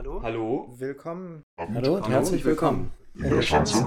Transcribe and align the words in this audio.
hallo. 0.00 0.20
Hallo. 0.22 0.74
Willkommen. 0.78 1.42
Hallo 1.58 1.96
und 1.96 2.08
herzlich 2.08 2.42
willkommen. 2.42 2.90
In 3.16 3.28
der 3.28 3.42
Schanze. 3.42 3.84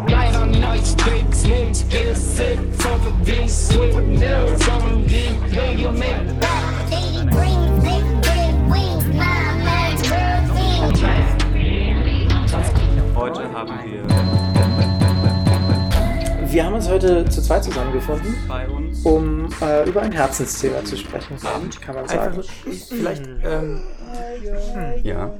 Heute 13.15 13.51
haben 13.51 13.71
wir 13.85 14.03
Wir 16.51 16.65
haben 16.65 16.75
uns 16.75 16.87
heute 16.87 17.25
zu 17.25 17.41
zweit 17.41 17.63
zusammengefunden, 17.63 18.35
bei 18.47 18.67
uns 18.69 19.03
um 19.03 19.49
äh, 19.61 19.89
über 19.89 20.03
ein 20.03 20.11
Herzensthema 20.11 20.85
zu 20.85 20.95
sprechen. 20.95 21.39
Kann 21.81 21.95
man 21.95 22.07
sagen. 22.07 22.37
Einfach- 22.37 22.53
Vielleicht, 22.89 23.27
ähm, 23.43 23.81
ja 25.01 25.33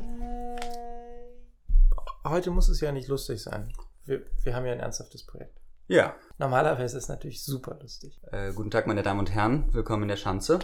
heute 2.25 2.51
muss 2.51 2.69
es 2.69 2.81
ja 2.81 2.91
nicht 2.91 3.07
lustig 3.07 3.41
sein. 3.41 3.73
Wir, 4.05 4.21
wir 4.43 4.55
haben 4.55 4.65
ja 4.65 4.73
ein 4.73 4.79
ernsthaftes 4.79 5.23
Projekt. 5.25 5.57
ja 5.87 6.15
Normalerweise 6.37 6.97
ist 6.97 7.03
es 7.03 7.09
natürlich 7.09 7.43
super 7.43 7.77
lustig. 7.81 8.19
äh, 8.31 8.51
guten 8.53 8.71
Tag 8.71 8.87
meine 8.87 9.03
Damen 9.03 9.19
und 9.19 9.31
Herren 9.31 9.73
willkommen 9.73 10.03
in 10.03 10.09
der 10.09 10.17
Schanze. 10.17 10.59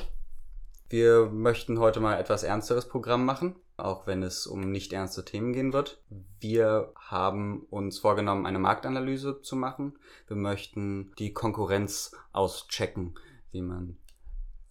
Wir 0.89 1.27
möchten 1.27 1.79
heute 1.79 1.99
mal 1.99 2.19
etwas 2.19 2.41
ernsteres 2.43 2.87
Programm 2.87 3.23
machen, 3.23 3.55
auch 3.77 4.07
wenn 4.07 4.23
es 4.23 4.47
um 4.47 4.71
nicht 4.71 4.91
ernste 4.91 5.23
Themen 5.23 5.53
gehen 5.53 5.71
wird. 5.71 6.01
Wir 6.39 6.91
haben 6.95 7.67
uns 7.69 7.99
vorgenommen, 7.99 8.47
eine 8.47 8.57
Marktanalyse 8.59 9.41
zu 9.41 9.55
machen. 9.55 9.99
Wir 10.27 10.35
möchten 10.35 11.13
die 11.19 11.31
Konkurrenz 11.31 12.15
auschecken, 12.31 13.15
wie 13.51 13.61
man 13.61 13.97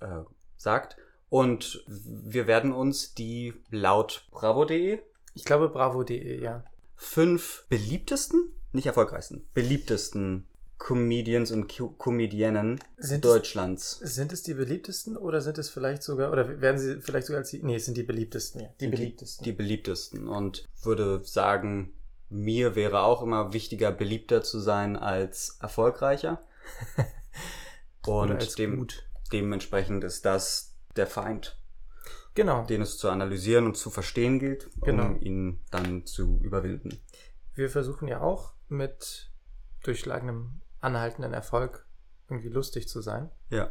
äh, 0.00 0.23
sagt. 0.56 0.97
Und 1.30 1.84
wir 1.86 2.47
werden 2.48 2.73
uns 2.73 3.14
die 3.14 3.55
laut 3.70 4.27
bravo.de 4.33 4.98
Ich 5.34 5.45
glaube 5.45 5.69
bravo.de, 5.69 6.42
ja. 6.42 6.64
Fünf 6.98 7.64
beliebtesten, 7.68 8.50
nicht 8.72 8.86
erfolgreichsten, 8.86 9.46
beliebtesten 9.54 10.46
Comedians 10.78 11.50
und 11.50 11.66
Co 11.68 11.94
Sind 12.10 12.80
es- 12.98 13.20
Deutschlands. 13.20 13.98
Sind 14.02 14.32
es 14.32 14.42
die 14.42 14.55
beliebtesten 14.55 15.16
oder 15.16 15.40
sind 15.40 15.58
es 15.58 15.70
vielleicht 15.70 16.02
sogar, 16.02 16.30
oder 16.32 16.60
werden 16.60 16.78
sie 16.78 17.00
vielleicht 17.00 17.27
sogar 17.27 17.40
als 17.40 17.50
die, 17.50 17.62
nee, 17.62 17.77
es 17.77 17.84
sind 17.86 17.96
die 17.96 18.02
beliebtesten, 18.02 18.60
ja. 18.60 18.68
Die 18.80 18.88
beliebtesten. 18.88 19.44
Die 19.44 19.52
beliebtesten. 19.52 20.28
Und 20.28 20.68
würde 20.82 21.22
sagen, 21.24 21.92
mir 22.30 22.74
wäre 22.74 23.00
auch 23.00 23.22
immer 23.22 23.52
wichtiger, 23.52 23.90
beliebter 23.90 24.42
zu 24.42 24.58
sein 24.60 24.96
als 24.96 25.56
erfolgreicher. 25.60 26.42
Und 28.06 28.30
als 28.33 28.55
dem, 28.55 28.78
gut. 28.78 29.05
dementsprechend 29.33 30.05
ist 30.05 30.24
das 30.24 30.74
der 30.96 31.06
Feind, 31.06 31.58
Genau. 32.34 32.64
den 32.66 32.82
es 32.82 32.98
zu 32.98 33.08
analysieren 33.10 33.66
und 33.66 33.76
zu 33.76 33.90
verstehen 33.90 34.38
gilt, 34.38 34.68
Genau. 34.82 35.06
um 35.06 35.20
ihn 35.20 35.60
dann 35.70 36.06
zu 36.06 36.38
überwinden. 36.42 37.00
Wir 37.54 37.68
versuchen 37.70 38.06
ja 38.08 38.20
auch 38.20 38.52
mit 38.68 39.30
durchschlagendem, 39.82 40.60
anhaltenden 40.80 41.34
Erfolg 41.34 41.86
irgendwie 42.28 42.48
lustig 42.50 42.88
zu 42.88 43.00
sein 43.00 43.30
Ja. 43.50 43.70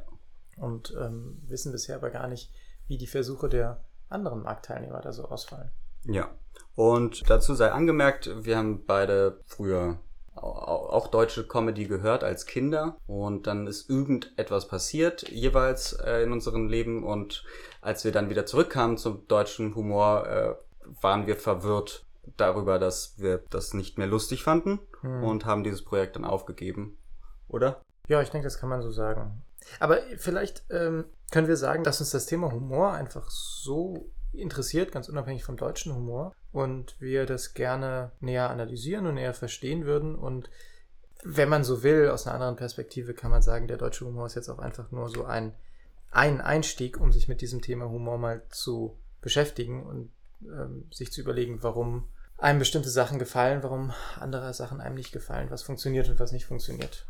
und 0.58 0.94
ähm, 1.00 1.42
wissen 1.46 1.72
bisher 1.72 1.96
aber 1.96 2.10
gar 2.10 2.28
nicht, 2.28 2.52
wie 2.88 2.98
die 2.98 3.08
Versuche 3.08 3.48
der 3.50 3.84
anderen 4.10 4.44
Marktteilnehmer 4.44 5.02
da 5.02 5.12
so 5.14 5.26
ausfallen. 5.26 5.72
Ja. 6.04 6.30
Und 6.76 7.30
dazu 7.30 7.54
sei 7.54 7.72
angemerkt, 7.72 8.30
wir 8.44 8.58
haben 8.58 8.86
beide 8.86 9.42
früher 9.46 10.00
auch 10.38 11.08
deutsche 11.08 11.48
Comedy 11.48 11.86
gehört 11.86 12.24
als 12.24 12.46
Kinder 12.46 12.98
und 13.08 13.48
dann 13.48 13.68
ist 13.68 13.90
irgendetwas 13.90 14.68
passiert 14.68 15.30
jeweils 15.30 15.94
äh, 15.94 16.24
in 16.24 16.32
unserem 16.32 16.68
Leben 16.68 17.04
und 17.04 17.44
als 17.82 18.04
wir 18.04 18.12
dann 18.12 18.30
wieder 18.30 18.46
zurückkamen 18.46 18.98
zum 18.98 19.28
deutschen 19.28 19.76
Humor, 19.76 20.28
äh, 20.28 20.56
waren 21.02 21.28
wir 21.28 21.36
verwirrt 21.36 22.06
darüber, 22.38 22.80
dass 22.80 23.16
wir 23.18 23.44
das 23.50 23.74
nicht 23.74 23.98
mehr 23.98 24.08
lustig 24.08 24.44
fanden 24.44 24.80
Hm. 25.02 25.24
und 25.24 25.46
haben 25.46 25.64
dieses 25.64 25.84
Projekt 25.84 26.16
dann 26.16 26.26
aufgegeben. 26.26 26.98
Oder? 27.48 27.82
Ja, 28.08 28.22
ich 28.22 28.30
denke, 28.30 28.48
das 28.48 28.60
kann 28.60 28.70
man 28.70 28.82
so 28.82 28.92
sagen. 28.92 29.44
Aber 29.80 30.00
vielleicht 30.18 30.64
ähm, 30.70 31.06
können 31.32 31.48
wir 31.48 31.58
sagen, 31.58 31.84
dass 31.84 32.00
uns 32.00 32.12
das 32.12 32.26
Thema 32.26 32.52
Humor 32.52 32.94
einfach 32.94 33.30
so 33.30 34.10
interessiert, 34.34 34.92
ganz 34.92 35.10
unabhängig 35.10 35.44
vom 35.44 35.58
deutschen 35.58 35.94
Humor, 35.94 36.34
und 36.58 37.00
wir 37.00 37.28
das 37.28 37.54
gerne 37.54 38.12
näher 38.20 38.50
analysieren 38.50 39.06
und 39.06 39.14
näher 39.14 39.36
verstehen 39.36 39.86
würden. 39.86 40.16
Und 40.16 40.50
wenn 41.24 41.50
man 41.50 41.64
so 41.64 41.84
will, 41.84 42.10
aus 42.10 42.26
einer 42.26 42.34
anderen 42.34 42.56
Perspektive 42.56 43.14
kann 43.14 43.30
man 43.30 43.44
sagen, 43.44 43.68
der 43.68 43.78
deutsche 43.78 44.06
Humor 44.06 44.26
ist 44.26 44.34
jetzt 44.34 44.50
auch 44.50 44.58
einfach 44.58 44.90
nur 44.90 45.08
so 45.10 45.24
ein, 45.24 45.54
ein 46.10 46.42
Einstieg, 46.42 47.00
um 47.00 47.12
sich 47.12 47.28
mit 47.28 47.42
diesem 47.42 47.62
Thema 47.62 47.90
Humor 47.90 48.18
mal 48.18 48.42
zu 48.50 48.98
beschäftigen 49.22 49.86
und 49.86 50.12
ähm, 50.46 50.88
sich 50.92 51.12
zu 51.12 51.22
überlegen, 51.22 51.62
warum 51.62 52.08
einem 52.40 52.58
bestimmte 52.58 52.90
Sachen 52.90 53.20
gefallen, 53.20 53.62
warum 53.62 53.94
andere 54.20 54.52
Sachen 54.56 54.82
einem 54.82 54.96
nicht 54.96 55.12
gefallen, 55.12 55.52
was 55.52 55.62
funktioniert 55.62 56.10
und 56.10 56.20
was 56.20 56.32
nicht 56.32 56.46
funktioniert. 56.46 57.06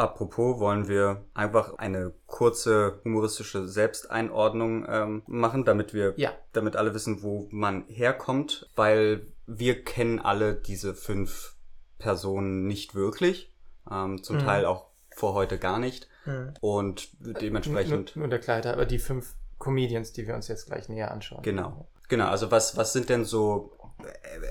Apropos 0.00 0.58
wollen 0.60 0.88
wir 0.88 1.24
einfach 1.34 1.74
eine 1.78 2.12
kurze 2.26 3.00
humoristische 3.04 3.68
Selbsteinordnung 3.68 4.86
ähm, 4.88 5.22
machen, 5.26 5.64
damit 5.66 5.92
wir, 5.92 6.14
Ja. 6.16 6.32
damit 6.54 6.74
alle 6.76 6.94
wissen, 6.94 7.22
wo 7.22 7.48
man 7.50 7.84
herkommt, 7.86 8.68
weil 8.76 9.26
wir 9.46 9.84
kennen 9.84 10.18
alle 10.18 10.54
diese 10.54 10.94
fünf 10.94 11.54
Personen 11.98 12.66
nicht 12.66 12.94
wirklich, 12.94 13.52
ähm, 13.90 14.22
zum 14.22 14.36
Mhm. 14.36 14.40
Teil 14.40 14.64
auch 14.64 14.86
vor 15.14 15.34
heute 15.34 15.58
gar 15.58 15.78
nicht 15.78 16.08
Mhm. 16.24 16.54
und 16.62 17.08
dementsprechend 17.20 18.16
Nur, 18.16 18.22
nur 18.26 18.30
der 18.30 18.38
Kleider, 18.40 18.72
aber 18.72 18.86
die 18.86 18.98
fünf 18.98 19.34
Comedians, 19.58 20.12
die 20.12 20.26
wir 20.26 20.34
uns 20.34 20.48
jetzt 20.48 20.64
gleich 20.66 20.88
näher 20.88 21.10
anschauen. 21.10 21.42
genau, 21.42 21.86
genau. 22.08 22.28
Also 22.28 22.50
was 22.50 22.74
was 22.78 22.94
sind 22.94 23.10
denn 23.10 23.26
so 23.26 23.72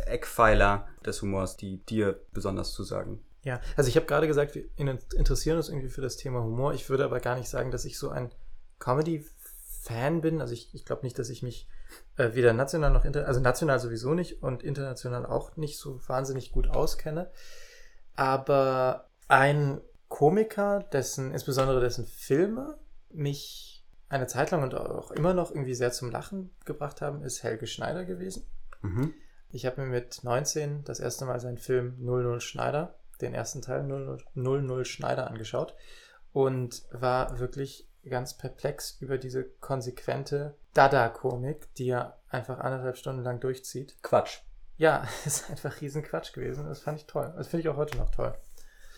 Eckpfeiler 0.06 0.88
des 1.06 1.22
Humors, 1.24 1.58
die 1.58 1.78
dir 1.86 2.20
besonders 2.34 2.72
zusagen? 2.74 3.24
Ja, 3.44 3.62
also 3.78 3.88
ich 3.88 3.96
habe 3.96 4.06
gerade 4.06 4.28
gesagt, 4.28 4.54
wir 4.56 4.66
in- 4.76 5.00
interessieren 5.16 5.58
uns 5.58 5.70
irgendwie 5.70 5.90
für 5.90 6.02
das 6.02 6.18
Thema 6.18 6.44
Humor. 6.44 6.74
Ich 6.74 6.90
würde 6.90 7.06
aber 7.06 7.20
gar 7.20 7.38
nicht 7.38 7.50
sagen, 7.50 7.72
dass 7.72 7.86
ich 7.86 7.98
so 7.98 8.10
ein 8.10 8.32
Comedy-Fan 8.80 10.22
bin. 10.22 10.42
Also 10.42 10.54
ich, 10.54 10.74
ich 10.74 10.86
glaube 10.86 11.04
nicht, 11.04 11.18
dass 11.18 11.30
ich 11.30 11.42
mich 11.42 11.68
äh, 12.18 12.34
weder 12.34 12.54
national 12.54 12.92
noch 12.92 13.06
international, 13.06 13.28
also 13.28 13.40
national 13.40 13.80
sowieso 13.80 14.14
nicht 14.14 14.44
und 14.44 14.64
international 14.64 15.26
auch 15.26 15.56
nicht 15.58 15.78
so 15.78 16.00
wahnsinnig 16.08 16.52
gut 16.52 16.68
auskenne. 16.70 17.32
Aber 18.16 19.10
ein 19.28 19.82
Komiker, 20.10 20.84
dessen, 20.92 21.32
insbesondere 21.32 21.80
dessen 21.80 22.06
Filme 22.06 22.78
mich 23.12 23.86
eine 24.10 24.28
Zeit 24.28 24.52
lang 24.52 24.64
und 24.64 24.74
auch 24.76 25.12
immer 25.12 25.34
noch 25.34 25.52
irgendwie 25.52 25.76
sehr 25.76 25.92
zum 25.92 26.12
Lachen 26.12 26.50
gebracht 26.66 27.02
haben, 27.02 27.22
ist 27.24 27.44
Helge 27.44 27.68
Schneider 27.68 28.06
gewesen. 28.06 28.44
Mhm. 28.82 29.14
Ich 29.52 29.66
habe 29.66 29.82
mir 29.82 29.88
mit 29.88 30.24
19 30.24 30.84
das 30.84 31.00
erste 31.00 31.26
Mal 31.26 31.40
seinen 31.40 31.58
Film 31.58 31.96
00 32.00 32.42
Schneider, 32.42 32.96
den 33.22 33.34
ersten 33.34 33.62
Teil 33.62 33.84
00, 33.84 34.24
00 34.34 34.86
Schneider 34.86 35.28
angeschaut 35.28 35.76
und 36.34 36.84
war 36.92 37.40
wirklich 37.40 37.88
ganz 38.08 38.36
perplex 38.36 38.98
über 39.00 39.18
diese 39.18 39.44
konsequente 39.44 40.56
Dada-Komik, 40.74 41.74
die 41.76 41.90
er 41.90 42.20
einfach 42.30 42.60
anderthalb 42.60 42.98
Stunden 42.98 43.24
lang 43.24 43.40
durchzieht. 43.40 43.98
Quatsch. 44.02 44.40
Ja, 44.78 45.08
ist 45.26 45.50
einfach 45.50 45.82
riesen 45.82 46.04
Quatsch 46.04 46.34
gewesen. 46.34 46.66
Das 46.66 46.82
fand 46.82 47.00
ich 47.00 47.06
toll. 47.06 47.34
Das 47.36 47.48
finde 47.48 47.62
ich 47.62 47.70
auch 47.70 47.78
heute 47.78 47.98
noch 47.98 48.10
toll. 48.10 48.34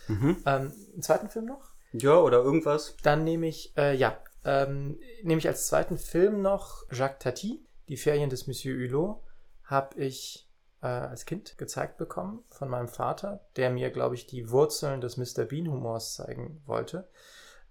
Mhm. 0.07 0.37
Ähm, 0.45 0.73
einen 0.93 1.01
zweiten 1.01 1.29
Film 1.29 1.45
noch? 1.45 1.71
Ja, 1.93 2.17
oder 2.17 2.39
irgendwas? 2.39 2.95
Dann 3.03 3.23
nehme 3.23 3.47
ich, 3.47 3.75
äh, 3.77 3.95
ja, 3.95 4.17
ähm, 4.45 4.99
nehme 5.23 5.39
ich 5.39 5.47
als 5.47 5.67
zweiten 5.67 5.97
Film 5.97 6.41
noch 6.41 6.83
Jacques 6.91 7.19
Tati, 7.19 7.65
Die 7.89 7.97
Ferien 7.97 8.29
des 8.29 8.47
Monsieur 8.47 8.77
Hulot, 8.77 9.21
habe 9.65 9.99
ich 9.99 10.47
äh, 10.81 10.87
als 10.87 11.25
Kind 11.25 11.57
gezeigt 11.57 11.97
bekommen 11.97 12.43
von 12.49 12.69
meinem 12.69 12.87
Vater, 12.87 13.41
der 13.55 13.69
mir, 13.69 13.89
glaube 13.91 14.15
ich, 14.15 14.27
die 14.27 14.49
Wurzeln 14.49 15.01
des 15.01 15.17
Mr. 15.17 15.45
Bean 15.45 15.67
Humors 15.67 16.15
zeigen 16.15 16.61
wollte. 16.65 17.07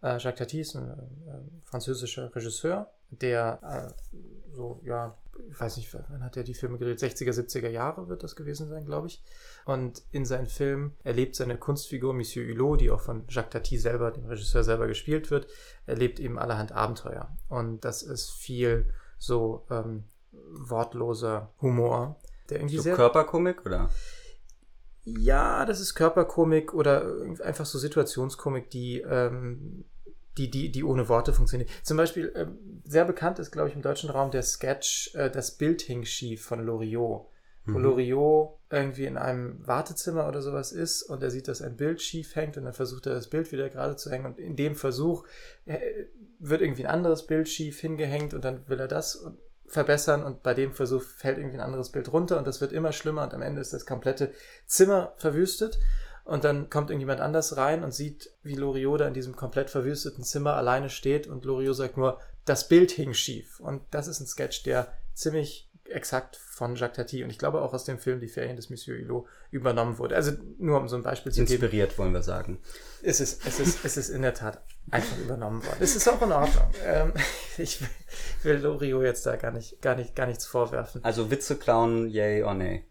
Äh, 0.03 0.19
Jacques 0.19 0.38
Tati 0.38 0.60
ist 0.60 0.76
ein 0.76 0.88
äh, 0.88 1.65
französischer 1.65 2.34
Regisseur, 2.34 2.91
der 3.10 3.60
äh, 3.62 4.15
so, 4.53 4.81
ja, 4.84 5.16
ich 5.48 5.59
weiß 5.60 5.77
nicht, 5.77 5.92
wann 5.92 6.22
hat 6.22 6.36
er 6.36 6.42
die 6.42 6.54
Filme 6.54 6.78
gedreht? 6.78 6.98
60er, 6.98 7.33
70er 7.33 7.68
Jahre 7.68 8.09
wird 8.09 8.22
das 8.22 8.36
gewesen 8.36 8.68
sein, 8.68 8.84
glaube 8.84 9.07
ich. 9.07 9.22
Und 9.65 10.03
in 10.10 10.24
seinen 10.24 10.47
Filmen 10.47 10.97
erlebt 11.03 11.34
seine 11.34 11.57
Kunstfigur 11.57 12.12
Monsieur 12.12 12.47
Hulot, 12.47 12.80
die 12.80 12.91
auch 12.91 13.01
von 13.01 13.24
Jacques 13.28 13.51
Tati 13.51 13.78
selber, 13.78 14.10
dem 14.10 14.27
Regisseur 14.27 14.65
selber 14.65 14.86
gespielt 14.86 15.30
wird, 15.30 15.47
erlebt 15.86 16.21
eben 16.21 16.39
allerhand 16.39 16.72
Abenteuer. 16.72 17.34
Und 17.48 17.84
das 17.84 18.03
ist 18.03 18.30
viel 18.30 18.92
so 19.18 19.66
ähm, 19.71 20.04
wortloser 20.33 21.53
Humor, 21.60 22.21
der 22.50 22.58
irgendwie 22.58 22.76
So 22.76 22.82
sehr 22.82 22.94
Körperkomik 22.97 23.64
oder? 23.64 23.91
ja, 25.04 25.64
das 25.64 25.80
ist 25.80 25.94
Körperkomik 25.94 26.74
oder 26.74 27.04
einfach 27.42 27.66
so 27.66 27.78
Situationskomik, 27.78 28.70
die, 28.70 29.00
ähm, 29.00 29.84
die, 30.36 30.50
die, 30.50 30.70
die 30.70 30.84
ohne 30.84 31.08
Worte 31.08 31.32
funktioniert. 31.32 31.70
Zum 31.82 31.97
Beispiel, 31.97 32.32
ähm, 32.36 32.58
sehr 32.84 33.04
bekannt 33.04 33.38
ist, 33.38 33.50
glaube 33.50 33.68
ich, 33.70 33.74
im 33.74 33.82
deutschen 33.82 34.10
Raum 34.10 34.30
der 34.30 34.42
Sketch 34.42 35.14
äh, 35.14 35.30
Das 35.30 35.56
Bild 35.56 35.82
hing 35.82 36.04
schief 36.04 36.44
von 36.44 36.64
Loriot. 36.64 37.26
Wo 37.66 37.78
Mhm. 37.78 37.84
Loriot 37.84 38.58
irgendwie 38.70 39.04
in 39.04 39.18
einem 39.18 39.66
Wartezimmer 39.66 40.26
oder 40.28 40.41
sowas 40.42 40.72
ist 40.72 41.02
und 41.02 41.22
er 41.22 41.30
sieht, 41.30 41.47
dass 41.48 41.60
ein 41.60 41.76
Bild 41.76 42.00
schief 42.00 42.36
hängt 42.36 42.56
und 42.56 42.64
dann 42.64 42.72
versucht 42.72 43.06
er 43.06 43.14
das 43.14 43.28
Bild 43.28 43.52
wieder 43.52 43.68
gerade 43.68 43.97
zu 43.97 44.10
hängen 44.10 44.26
und 44.26 44.38
in 44.38 44.56
dem 44.56 44.76
Versuch 44.76 45.26
äh, 45.66 45.78
wird 46.38 46.62
irgendwie 46.62 46.86
ein 46.86 46.94
anderes 46.94 47.26
Bild 47.26 47.48
schief 47.48 47.80
hingehängt 47.80 48.32
und 48.32 48.44
dann 48.44 48.66
will 48.68 48.80
er 48.80 48.88
das 48.88 49.14
und 49.16 49.38
verbessern 49.71 50.25
und 50.25 50.43
bei 50.43 50.53
dem 50.53 50.72
Versuch 50.72 51.03
fällt 51.03 51.39
irgendwie 51.39 51.59
ein 51.59 51.65
anderes 51.65 51.91
Bild 51.91 52.13
runter 52.13 52.39
und 52.39 52.47
das 52.47 52.61
wird 52.61 52.72
immer 52.72 52.93
schlimmer 52.93 53.22
und 53.22 53.33
am 53.33 53.43
Ende 53.43 53.61
ist 53.61 53.72
das 53.72 53.87
komplette 53.87 54.33
Zimmer 54.67 55.15
verwüstet. 55.17 55.78
Und 56.25 56.45
dann 56.45 56.71
kommt 56.71 56.91
irgendjemand 56.91 57.21
anders 57.21 57.57
rein 57.57 57.83
und 57.83 57.93
sieht, 57.93 58.31
wie 58.43 58.55
Loriot 58.55 59.01
da 59.01 59.09
in 59.09 59.15
diesem 59.15 59.34
komplett 59.34 59.71
verwüsteten 59.71 60.22
Zimmer 60.22 60.55
alleine 60.55 60.91
steht 60.91 61.27
und 61.27 61.45
Loriot 61.45 61.77
sagt 61.77 61.97
nur, 61.97 62.21
das 62.45 62.69
Bild 62.69 62.91
hing 62.91 63.15
schief. 63.15 63.59
Und 63.59 63.83
das 63.91 64.07
ist 64.07 64.21
ein 64.21 64.27
Sketch, 64.27 64.63
der 64.65 64.93
ziemlich 65.15 65.70
exakt 65.91 66.37
von 66.37 66.77
Jacques 66.77 66.97
Tati 66.97 67.25
und 67.25 67.31
ich 67.31 67.39
glaube 67.39 67.63
auch 67.63 67.72
aus 67.72 67.84
dem 67.84 67.98
Film 67.98 68.21
Die 68.21 68.28
Ferien 68.28 68.57
des 68.57 68.71
Monsieur 68.71 68.98
Hulot 68.98 69.27
übernommen 69.51 69.98
wurde. 69.98 70.16
Also 70.16 70.33
nur 70.59 70.78
um 70.78 70.89
so 70.89 70.97
ein 70.97 71.03
Beispiel 71.03 71.33
zu 71.33 71.41
geben. 71.41 71.53
Inspiriert, 71.53 71.98
wollen 71.98 72.13
wir 72.13 72.22
sagen. 72.22 72.59
Es 73.03 73.21
ist, 73.21 73.47
es, 73.47 73.60
ist, 73.60 73.84
es 73.84 73.97
ist 73.97 74.10
in 74.10 74.22
der 74.22 74.34
Tat 74.34 74.63
einfach 74.91 75.19
übernommen 75.19 75.65
worden. 75.65 75.78
Es 75.81 75.97
ist 75.97 76.09
auch 76.09 76.21
in 76.22 76.33
Ordnung. 76.33 76.71
Ähm, 76.84 77.13
ich 77.59 77.81
will 78.42 78.57
Loriot 78.57 79.04
jetzt 79.04 79.27
da 79.27 79.37
gar, 79.37 79.53
nicht, 79.53 79.81
gar, 79.81 79.97
nicht, 79.97 80.15
gar 80.15 80.27
nichts 80.27 80.47
vorwerfen. 80.47 81.04
Also 81.04 81.31
Witze 81.31 81.57
klauen, 81.57 82.09
yay 82.09 82.43
or 82.43 82.54
nay? 82.54 82.84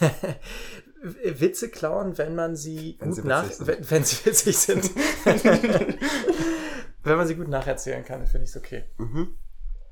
Witze 1.02 1.68
klauen, 1.70 2.18
wenn 2.18 2.34
man 2.34 2.56
sie 2.56 2.96
wenn 2.98 3.10
gut 3.10 3.22
sie 3.22 3.28
nach, 3.28 3.44
wenn, 3.60 3.90
wenn, 3.90 4.04
sie 4.04 4.24
witzig 4.24 4.58
sind. 4.58 4.90
wenn 7.04 7.16
man 7.16 7.26
sie 7.26 7.36
gut 7.36 7.48
nacherzählen 7.48 8.04
kann, 8.04 8.26
finde 8.26 8.44
ich 8.44 8.50
es 8.50 8.56
okay. 8.56 8.84
Mhm. 8.98 9.36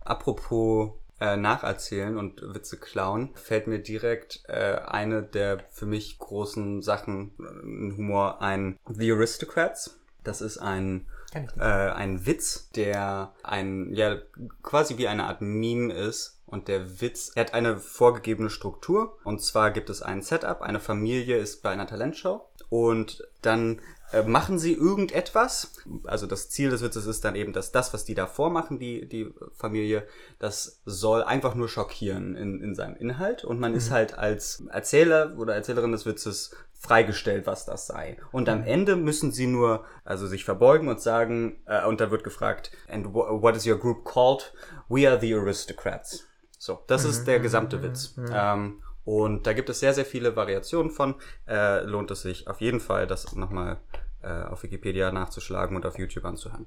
Apropos 0.00 0.92
äh, 1.20 1.36
nacherzählen 1.36 2.16
und 2.16 2.42
Witze 2.54 2.76
klauen, 2.76 3.30
fällt 3.34 3.66
mir 3.66 3.78
direkt 3.78 4.42
äh, 4.48 4.76
eine 4.86 5.22
der 5.22 5.60
für 5.70 5.86
mich 5.86 6.18
großen 6.18 6.82
Sachen 6.82 7.32
äh, 7.38 7.96
Humor 7.96 8.42
ein. 8.42 8.78
The 8.88 9.12
Aristocrats. 9.12 9.98
Das 10.24 10.40
ist 10.40 10.58
ein 10.58 11.06
äh, 11.34 11.60
ein 11.60 12.26
Witz, 12.26 12.70
der 12.70 13.32
ein 13.42 13.92
ja 13.94 14.16
quasi 14.62 14.98
wie 14.98 15.08
eine 15.08 15.24
Art 15.24 15.40
Meme 15.40 15.92
ist 15.92 16.36
und 16.46 16.68
der 16.68 17.00
Witz, 17.00 17.32
er 17.34 17.44
hat 17.44 17.54
eine 17.54 17.78
vorgegebene 17.78 18.50
Struktur. 18.50 19.18
Und 19.24 19.42
zwar 19.42 19.72
gibt 19.72 19.90
es 19.90 20.00
ein 20.00 20.22
Setup, 20.22 20.62
eine 20.62 20.80
Familie 20.80 21.36
ist 21.36 21.62
bei 21.62 21.70
einer 21.70 21.88
Talentshow. 21.88 22.48
Und 22.68 23.26
dann 23.42 23.80
äh, 24.12 24.22
machen 24.22 24.58
sie 24.58 24.72
irgendetwas. 24.72 25.72
Also 26.04 26.26
das 26.26 26.50
Ziel 26.50 26.70
des 26.70 26.82
Witzes 26.82 27.06
ist 27.06 27.24
dann 27.24 27.34
eben, 27.34 27.52
dass 27.52 27.72
das, 27.72 27.92
was 27.92 28.04
die 28.04 28.14
davor 28.14 28.50
machen, 28.50 28.78
die, 28.78 29.08
die 29.08 29.32
Familie, 29.54 30.06
das 30.38 30.80
soll 30.84 31.22
einfach 31.22 31.54
nur 31.54 31.68
schockieren 31.68 32.36
in, 32.36 32.60
in 32.60 32.74
seinem 32.74 32.96
Inhalt. 32.96 33.44
Und 33.44 33.58
man 33.58 33.72
mhm. 33.72 33.78
ist 33.78 33.90
halt 33.90 34.16
als 34.16 34.62
Erzähler 34.70 35.36
oder 35.38 35.54
Erzählerin 35.54 35.92
des 35.92 36.06
Witzes 36.06 36.54
freigestellt, 36.78 37.46
was 37.46 37.64
das 37.64 37.86
sei. 37.86 38.18
Und 38.32 38.48
am 38.48 38.60
mhm. 38.60 38.66
Ende 38.66 38.96
müssen 38.96 39.32
sie 39.32 39.46
nur 39.46 39.84
also 40.04 40.26
sich 40.26 40.44
verbeugen 40.44 40.88
und 40.88 41.00
sagen, 41.00 41.60
äh, 41.66 41.84
und 41.84 42.00
da 42.00 42.10
wird 42.10 42.22
gefragt, 42.22 42.70
and 42.88 43.12
what 43.12 43.56
is 43.56 43.66
your 43.66 43.78
group 43.78 44.04
called? 44.04 44.52
We 44.88 45.08
are 45.08 45.20
the 45.20 45.34
aristocrats. 45.34 46.26
So, 46.58 46.80
das 46.86 47.04
mhm. 47.04 47.10
ist 47.10 47.24
der 47.24 47.40
gesamte 47.40 47.78
mhm. 47.78 47.82
Witz. 47.82 48.16
Mhm. 48.16 48.26
Ähm, 48.32 48.82
und 49.06 49.46
da 49.46 49.52
gibt 49.52 49.70
es 49.70 49.78
sehr, 49.78 49.94
sehr 49.94 50.04
viele 50.04 50.34
Variationen 50.34 50.90
von. 50.90 51.14
Äh, 51.46 51.84
lohnt 51.84 52.10
es 52.10 52.22
sich 52.22 52.48
auf 52.48 52.60
jeden 52.60 52.80
Fall, 52.80 53.06
das 53.06 53.36
nochmal 53.36 53.78
äh, 54.20 54.42
auf 54.42 54.64
Wikipedia 54.64 55.12
nachzuschlagen 55.12 55.76
und 55.76 55.86
auf 55.86 55.96
YouTube 55.96 56.24
anzuhören. 56.24 56.66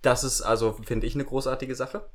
Das 0.00 0.24
ist 0.24 0.40
also, 0.40 0.72
finde 0.72 1.06
ich, 1.06 1.14
eine 1.14 1.26
großartige 1.26 1.74
Sache. 1.74 2.08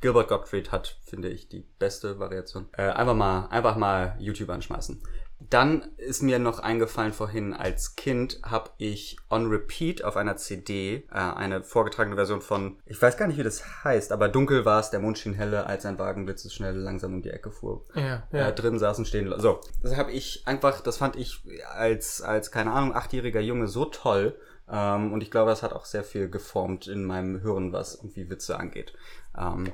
Gilbert 0.00 0.26
Gottfried 0.26 0.72
hat, 0.72 0.98
finde 1.04 1.28
ich, 1.28 1.48
die 1.48 1.64
beste 1.78 2.18
Variation. 2.18 2.68
Äh, 2.72 2.90
einfach 2.90 3.14
mal, 3.14 3.46
einfach 3.46 3.76
mal 3.76 4.16
YouTube 4.18 4.50
anschmeißen. 4.50 5.00
Dann 5.38 5.90
ist 5.98 6.22
mir 6.22 6.38
noch 6.38 6.60
eingefallen 6.60 7.12
vorhin, 7.12 7.52
als 7.52 7.94
Kind 7.94 8.40
habe 8.42 8.70
ich 8.78 9.18
on 9.28 9.46
repeat 9.48 10.02
auf 10.02 10.16
einer 10.16 10.36
CD 10.36 11.06
äh, 11.10 11.14
eine 11.14 11.62
vorgetragene 11.62 12.16
Version 12.16 12.40
von, 12.40 12.78
ich 12.86 13.00
weiß 13.00 13.18
gar 13.18 13.26
nicht, 13.26 13.36
wie 13.36 13.42
das 13.42 13.84
heißt, 13.84 14.12
aber 14.12 14.30
dunkel 14.30 14.64
war 14.64 14.80
es, 14.80 14.88
der 14.88 15.00
Mond 15.00 15.18
schien 15.18 15.34
helle, 15.34 15.66
als 15.66 15.84
ein 15.84 15.98
Wagen 15.98 16.24
blitzesschnell 16.24 16.74
langsam 16.76 17.14
um 17.14 17.22
die 17.22 17.30
Ecke 17.30 17.50
fuhr. 17.50 17.84
Ja, 17.94 18.22
ja. 18.32 18.48
Äh, 18.48 18.54
drin 18.54 18.78
saßen 18.78 19.04
stehen. 19.04 19.32
So, 19.36 19.60
das 19.82 19.96
habe 19.96 20.10
ich 20.10 20.46
einfach, 20.46 20.80
das 20.80 20.96
fand 20.96 21.16
ich 21.16 21.42
als, 21.70 22.22
als 22.22 22.50
keine 22.50 22.72
Ahnung, 22.72 22.94
achtjähriger 22.94 23.40
Junge 23.40 23.68
so 23.68 23.84
toll. 23.84 24.38
Ähm, 24.68 25.12
und 25.12 25.22
ich 25.22 25.30
glaube, 25.30 25.50
das 25.50 25.62
hat 25.62 25.74
auch 25.74 25.84
sehr 25.84 26.02
viel 26.02 26.30
geformt 26.30 26.86
in 26.86 27.04
meinem 27.04 27.42
Hören, 27.42 27.74
was 27.74 27.96
irgendwie 27.96 28.30
Witze 28.30 28.58
angeht. 28.58 28.94
Ähm, 29.36 29.70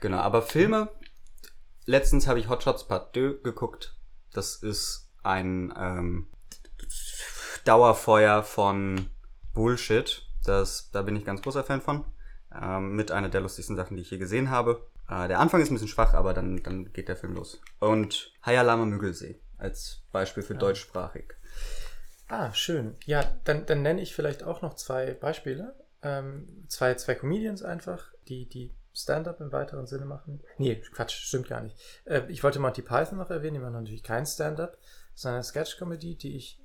genau, 0.00 0.18
aber 0.18 0.42
Filme, 0.42 0.90
letztens 1.86 2.28
habe 2.28 2.38
ich 2.38 2.50
Hot 2.50 2.62
Shots 2.62 2.86
Part 2.86 3.14
2 3.14 3.38
geguckt 3.42 3.97
das 4.32 4.56
ist 4.56 5.10
ein 5.22 5.72
ähm, 5.76 6.28
Dauerfeuer 7.64 8.42
von 8.42 9.10
Bullshit. 9.52 10.22
Das, 10.44 10.90
da 10.90 11.02
bin 11.02 11.16
ich 11.16 11.24
ganz 11.24 11.42
großer 11.42 11.64
Fan 11.64 11.80
von. 11.80 12.04
Ähm, 12.54 12.96
mit 12.96 13.10
einer 13.10 13.28
der 13.28 13.42
lustigsten 13.42 13.76
Sachen, 13.76 13.96
die 13.96 14.02
ich 14.02 14.10
je 14.10 14.18
gesehen 14.18 14.50
habe. 14.50 14.88
Äh, 15.08 15.28
der 15.28 15.40
Anfang 15.40 15.60
ist 15.60 15.70
ein 15.70 15.74
bisschen 15.74 15.88
schwach, 15.88 16.14
aber 16.14 16.32
dann, 16.32 16.62
dann 16.62 16.92
geht 16.92 17.08
der 17.08 17.16
Film 17.16 17.34
los. 17.34 17.60
Und 17.78 18.32
Hayalama 18.42 18.84
Müggelsee 18.84 19.40
als 19.58 20.02
Beispiel 20.12 20.42
für 20.42 20.54
ja. 20.54 20.60
deutschsprachig. 20.60 21.34
Ah, 22.28 22.52
schön. 22.52 22.94
Ja, 23.06 23.24
dann, 23.44 23.66
dann 23.66 23.82
nenne 23.82 24.00
ich 24.00 24.14
vielleicht 24.14 24.42
auch 24.42 24.62
noch 24.62 24.74
zwei 24.74 25.14
Beispiele. 25.14 25.74
Ähm, 26.02 26.64
zwei, 26.68 26.94
zwei 26.94 27.14
Comedians 27.14 27.62
einfach, 27.62 28.12
die, 28.28 28.48
die 28.48 28.70
Stand-up 28.98 29.40
im 29.40 29.52
weiteren 29.52 29.86
Sinne 29.86 30.04
machen. 30.04 30.42
Nee, 30.58 30.80
Quatsch, 30.92 31.12
stimmt 31.12 31.48
gar 31.48 31.60
nicht. 31.60 31.76
Äh, 32.04 32.22
ich 32.28 32.42
wollte 32.42 32.58
Monty 32.58 32.82
Python 32.82 33.18
noch 33.18 33.30
erwähnen, 33.30 33.54
die 33.54 33.60
machen 33.60 33.74
natürlich 33.74 34.02
kein 34.02 34.26
Stand-up, 34.26 34.76
sondern 35.14 35.36
eine 35.36 35.44
Sketch-Comedy, 35.44 36.16
die 36.16 36.36
ich 36.36 36.60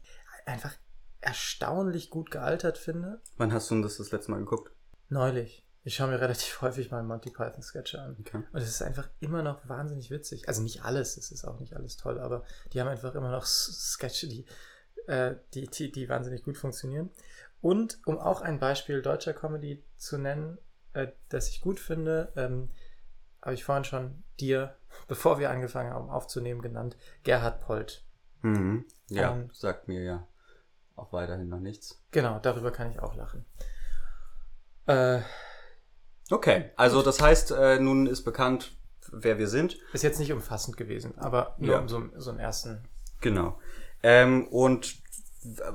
einfach 0.46 0.74
erstaunlich 1.22 2.10
gut 2.10 2.32
gealtert 2.32 2.78
finde. 2.78 3.22
Wann 3.38 3.54
hast 3.54 3.70
du 3.70 3.82
das 3.82 3.98
das 3.98 4.12
letzte 4.12 4.32
Mal 4.32 4.40
geguckt? 4.40 4.72
Neulich. 5.10 5.66
Ich 5.86 5.96
schaue 5.96 6.08
mir 6.08 6.20
relativ 6.20 6.62
häufig 6.62 6.92
mal 6.92 7.04
Monty 7.04 7.30
Python 7.30 7.62
Sketche 7.62 8.02
an. 8.02 8.18
Okay. 8.20 8.38
Und 8.52 8.62
es 8.62 8.70
ist 8.70 8.82
einfach 8.82 9.10
immer 9.20 9.44
noch 9.44 9.68
wahnsinnig 9.68 10.10
witzig. 10.12 10.48
Also 10.48 10.62
nicht 10.62 10.84
alles, 10.84 11.18
es 11.18 11.30
ist 11.30 11.46
auch 11.46 11.60
nicht 11.60 11.76
alles 11.76 11.98
toll, 11.98 12.20
aber 12.20 12.46
die 12.72 12.82
haben 12.82 12.88
einfach 12.88 13.14
immer 13.16 13.32
noch 13.32 13.46
Sketche, 13.46 14.28
die, 14.28 14.46
äh, 15.08 15.36
die, 15.54 15.68
die, 15.68 15.92
die 15.92 16.10
wahnsinnig 16.10 16.44
gut 16.44 16.58
funktionieren. 16.58 17.12
Und 17.62 18.00
um 18.06 18.18
auch 18.18 18.42
ein 18.42 18.60
Beispiel 18.60 19.02
deutscher 19.02 19.34
Comedy 19.34 19.84
zu 19.98 20.18
nennen, 20.18 20.58
äh, 20.94 21.08
das 21.30 21.50
ich 21.50 21.62
gut 21.62 21.80
finde, 21.80 22.32
ähm, 22.36 22.70
habe 23.42 23.54
ich 23.54 23.64
vorhin 23.64 23.84
schon 23.84 24.24
dir, 24.40 24.76
bevor 25.08 25.40
wir 25.40 25.50
angefangen 25.50 25.94
haben 25.94 26.10
aufzunehmen, 26.10 26.62
genannt, 26.62 26.98
Gerhard 27.24 27.62
Polt. 27.62 28.04
Mhm. 28.42 28.86
Ja, 29.10 29.34
ähm, 29.34 29.50
sagt 29.54 29.88
mir 29.88 30.04
ja 30.04 30.28
auch 30.96 31.14
weiterhin 31.14 31.50
noch 31.50 31.60
nichts. 31.60 32.04
Genau, 32.12 32.40
darüber 32.40 32.72
kann 32.72 32.92
ich 32.92 33.00
auch 33.00 33.16
lachen. 33.16 33.46
Äh, 34.86 35.22
okay, 36.30 36.72
also 36.76 37.02
das 37.02 37.22
heißt, 37.22 37.52
äh, 37.52 37.80
nun 37.80 38.06
ist 38.06 38.24
bekannt, 38.24 38.78
wer 39.12 39.38
wir 39.38 39.48
sind. 39.48 39.78
Ist 39.94 40.04
jetzt 40.04 40.20
nicht 40.20 40.34
umfassend 40.34 40.78
gewesen, 40.78 41.18
aber 41.18 41.56
nur 41.58 41.76
ja. 41.76 41.80
um 41.80 41.90
so, 41.90 42.10
so 42.18 42.30
einen 42.32 42.40
ersten. 42.40 42.84
Genau. 43.22 43.60
Ähm, 44.04 44.48
und 44.50 45.03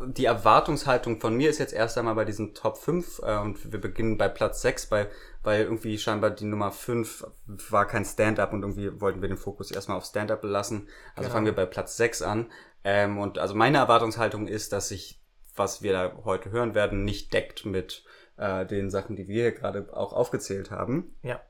die 0.09 0.25
Erwartungshaltung 0.25 1.21
von 1.21 1.37
mir 1.37 1.51
ist 1.51 1.59
jetzt 1.59 1.73
erst 1.73 1.99
einmal 1.99 2.15
bei 2.15 2.25
diesen 2.25 2.55
Top 2.55 2.79
5 2.79 3.21
äh, 3.23 3.39
und 3.39 3.73
wir 3.73 3.81
beginnen 3.81 4.19
bei 4.19 4.29
Platz 4.29 4.63
6, 4.63 4.87
bei, 4.87 5.09
weil 5.43 5.63
irgendwie 5.63 5.99
scheinbar 5.99 6.31
die 6.31 6.45
Nummer 6.45 6.71
5 6.71 7.27
war 7.71 7.87
kein 7.87 8.05
Stand-up 8.05 8.53
und 8.53 8.63
irgendwie 8.63 9.01
wollten 9.01 9.21
wir 9.21 9.29
den 9.29 9.37
Fokus 9.37 9.71
erstmal 9.71 9.99
auf 9.99 10.05
Stand-up 10.05 10.41
belassen. 10.41 10.89
Also 11.11 11.23
genau. 11.23 11.33
fangen 11.33 11.47
wir 11.47 11.55
bei 11.55 11.67
Platz 11.67 11.97
6 11.97 12.23
an. 12.23 12.51
Ähm, 12.85 13.19
und 13.19 13.39
also 13.39 13.55
meine 13.55 13.79
Erwartungshaltung 13.79 14.47
ist, 14.47 14.73
dass 14.73 14.89
sich, 14.89 15.21
was 15.55 15.83
wir 15.83 15.93
da 15.93 16.13
heute 16.25 16.51
hören 16.51 16.75
werden, 16.75 17.05
nicht 17.05 17.33
deckt 17.33 17.67
mit 17.67 18.05
äh, 18.37 18.65
den 18.65 18.91
Sachen, 18.91 19.17
die 19.17 19.29
wir 19.29 19.43
hier 19.43 19.53
gerade 19.53 19.89
auch 19.93 20.13
aufgezählt 20.13 20.71
haben. 20.71 21.15
Ja. 21.23 21.41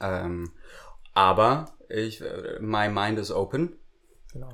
Ähm, 0.00 0.52
aber 1.14 1.74
ich, 1.88 2.20
äh, 2.20 2.58
my 2.60 2.88
mind 2.88 3.18
is 3.18 3.30
open. 3.30 3.76
Genau. 4.32 4.52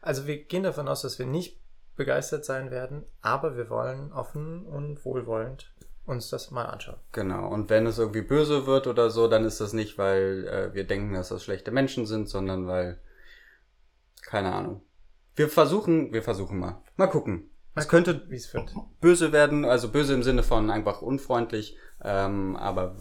Also 0.00 0.26
wir 0.26 0.44
gehen 0.44 0.62
davon 0.62 0.88
aus, 0.88 1.02
dass 1.02 1.18
wir 1.18 1.26
nicht 1.26 1.57
begeistert 1.98 2.46
sein 2.46 2.70
werden, 2.70 3.04
aber 3.20 3.56
wir 3.56 3.68
wollen 3.68 4.12
offen 4.12 4.64
und 4.64 5.04
wohlwollend 5.04 5.70
uns 6.06 6.30
das 6.30 6.50
mal 6.50 6.64
anschauen. 6.64 6.96
Genau, 7.12 7.48
und 7.48 7.68
wenn 7.68 7.84
es 7.84 7.98
irgendwie 7.98 8.22
böse 8.22 8.66
wird 8.66 8.86
oder 8.86 9.10
so, 9.10 9.28
dann 9.28 9.44
ist 9.44 9.60
das 9.60 9.74
nicht, 9.74 9.98
weil 9.98 10.48
äh, 10.48 10.74
wir 10.74 10.86
denken, 10.86 11.12
dass 11.12 11.28
das 11.28 11.44
schlechte 11.44 11.70
Menschen 11.70 12.06
sind, 12.06 12.30
sondern 12.30 12.66
weil, 12.66 12.98
keine 14.22 14.54
Ahnung. 14.54 14.80
Wir 15.36 15.50
versuchen, 15.50 16.12
wir 16.14 16.22
versuchen 16.22 16.58
mal. 16.58 16.80
Mal 16.96 17.08
gucken. 17.08 17.50
Mal 17.74 17.82
es 17.82 17.88
könnte 17.88 18.26
es 18.30 18.56
böse 19.00 19.32
werden, 19.32 19.66
also 19.66 19.90
böse 19.90 20.14
im 20.14 20.22
Sinne 20.22 20.42
von 20.42 20.70
einfach 20.70 21.02
unfreundlich, 21.02 21.76
ähm, 22.02 22.56
aber 22.56 22.96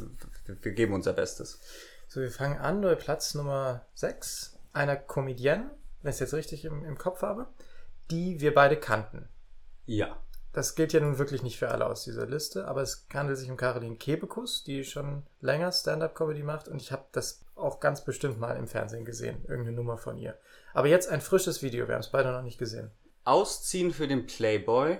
wir 0.45 0.71
geben 0.73 0.93
unser 0.93 1.13
Bestes. 1.13 1.61
So, 2.07 2.19
wir 2.19 2.31
fangen 2.31 2.57
an 2.57 2.81
bei 2.81 2.95
Platz 2.95 3.35
Nummer 3.35 3.85
6, 3.93 4.59
einer 4.73 4.95
Comedienne, 4.95 5.69
wenn 6.01 6.09
ich 6.09 6.15
es 6.15 6.19
jetzt 6.19 6.33
richtig 6.33 6.65
im, 6.65 6.83
im 6.83 6.97
Kopf 6.97 7.21
habe 7.21 7.47
die 8.11 8.39
wir 8.41 8.53
beide 8.53 8.77
kannten. 8.77 9.27
Ja. 9.85 10.17
Das 10.53 10.73
gilt 10.73 10.91
ja 10.91 10.99
nun 10.99 11.19
wirklich 11.19 11.43
nicht 11.43 11.59
für 11.59 11.69
alle 11.69 11.85
aus 11.85 12.03
dieser 12.03 12.25
Liste, 12.25 12.67
aber 12.67 12.81
es 12.81 13.05
handelt 13.13 13.37
sich 13.37 13.51
um 13.51 13.57
Caroline 13.57 13.95
Kebekus, 13.95 14.63
die 14.63 14.83
schon 14.83 15.23
länger 15.39 15.71
Stand-up-Comedy 15.71 16.41
macht 16.41 16.67
und 16.67 16.81
ich 16.81 16.91
habe 16.91 17.05
das 17.11 17.41
auch 17.55 17.79
ganz 17.79 18.03
bestimmt 18.03 18.39
mal 18.39 18.57
im 18.57 18.67
Fernsehen 18.67 19.05
gesehen, 19.05 19.45
irgendeine 19.47 19.75
Nummer 19.75 19.97
von 19.97 20.17
ihr. 20.17 20.37
Aber 20.73 20.87
jetzt 20.87 21.09
ein 21.09 21.21
frisches 21.21 21.61
Video, 21.61 21.87
wir 21.87 21.93
haben 21.93 22.01
es 22.01 22.09
beide 22.09 22.31
noch 22.31 22.41
nicht 22.41 22.57
gesehen. 22.57 22.89
Ausziehen 23.23 23.91
für 23.91 24.07
den 24.07 24.25
Playboy, 24.25 24.97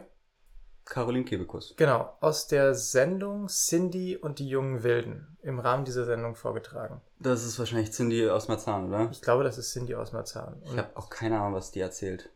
Caroline 0.86 1.26
Kebekus. 1.26 1.74
Genau, 1.76 2.16
aus 2.22 2.48
der 2.48 2.74
Sendung 2.74 3.48
Cindy 3.48 4.16
und 4.16 4.40
die 4.40 4.48
jungen 4.48 4.84
Wilden 4.84 5.38
im 5.42 5.60
Rahmen 5.60 5.86
dieser 5.86 6.06
Sendung 6.06 6.36
vorgetragen. 6.36 7.02
Das 7.20 7.44
ist 7.44 7.60
wahrscheinlich 7.60 7.92
Cindy 7.92 8.30
aus 8.30 8.48
Marzahn, 8.48 8.88
oder? 8.88 9.10
Ich 9.12 9.22
glaube, 9.22 9.44
das 9.44 9.58
ist 9.58 9.72
Cindy 9.72 9.96
aus 9.96 10.14
Marzahn. 10.14 10.62
ich 10.66 10.78
habe 10.78 10.96
auch 10.96 11.10
keine 11.10 11.40
Ahnung, 11.40 11.56
was 11.56 11.72
die 11.72 11.80
erzählt. 11.80 12.30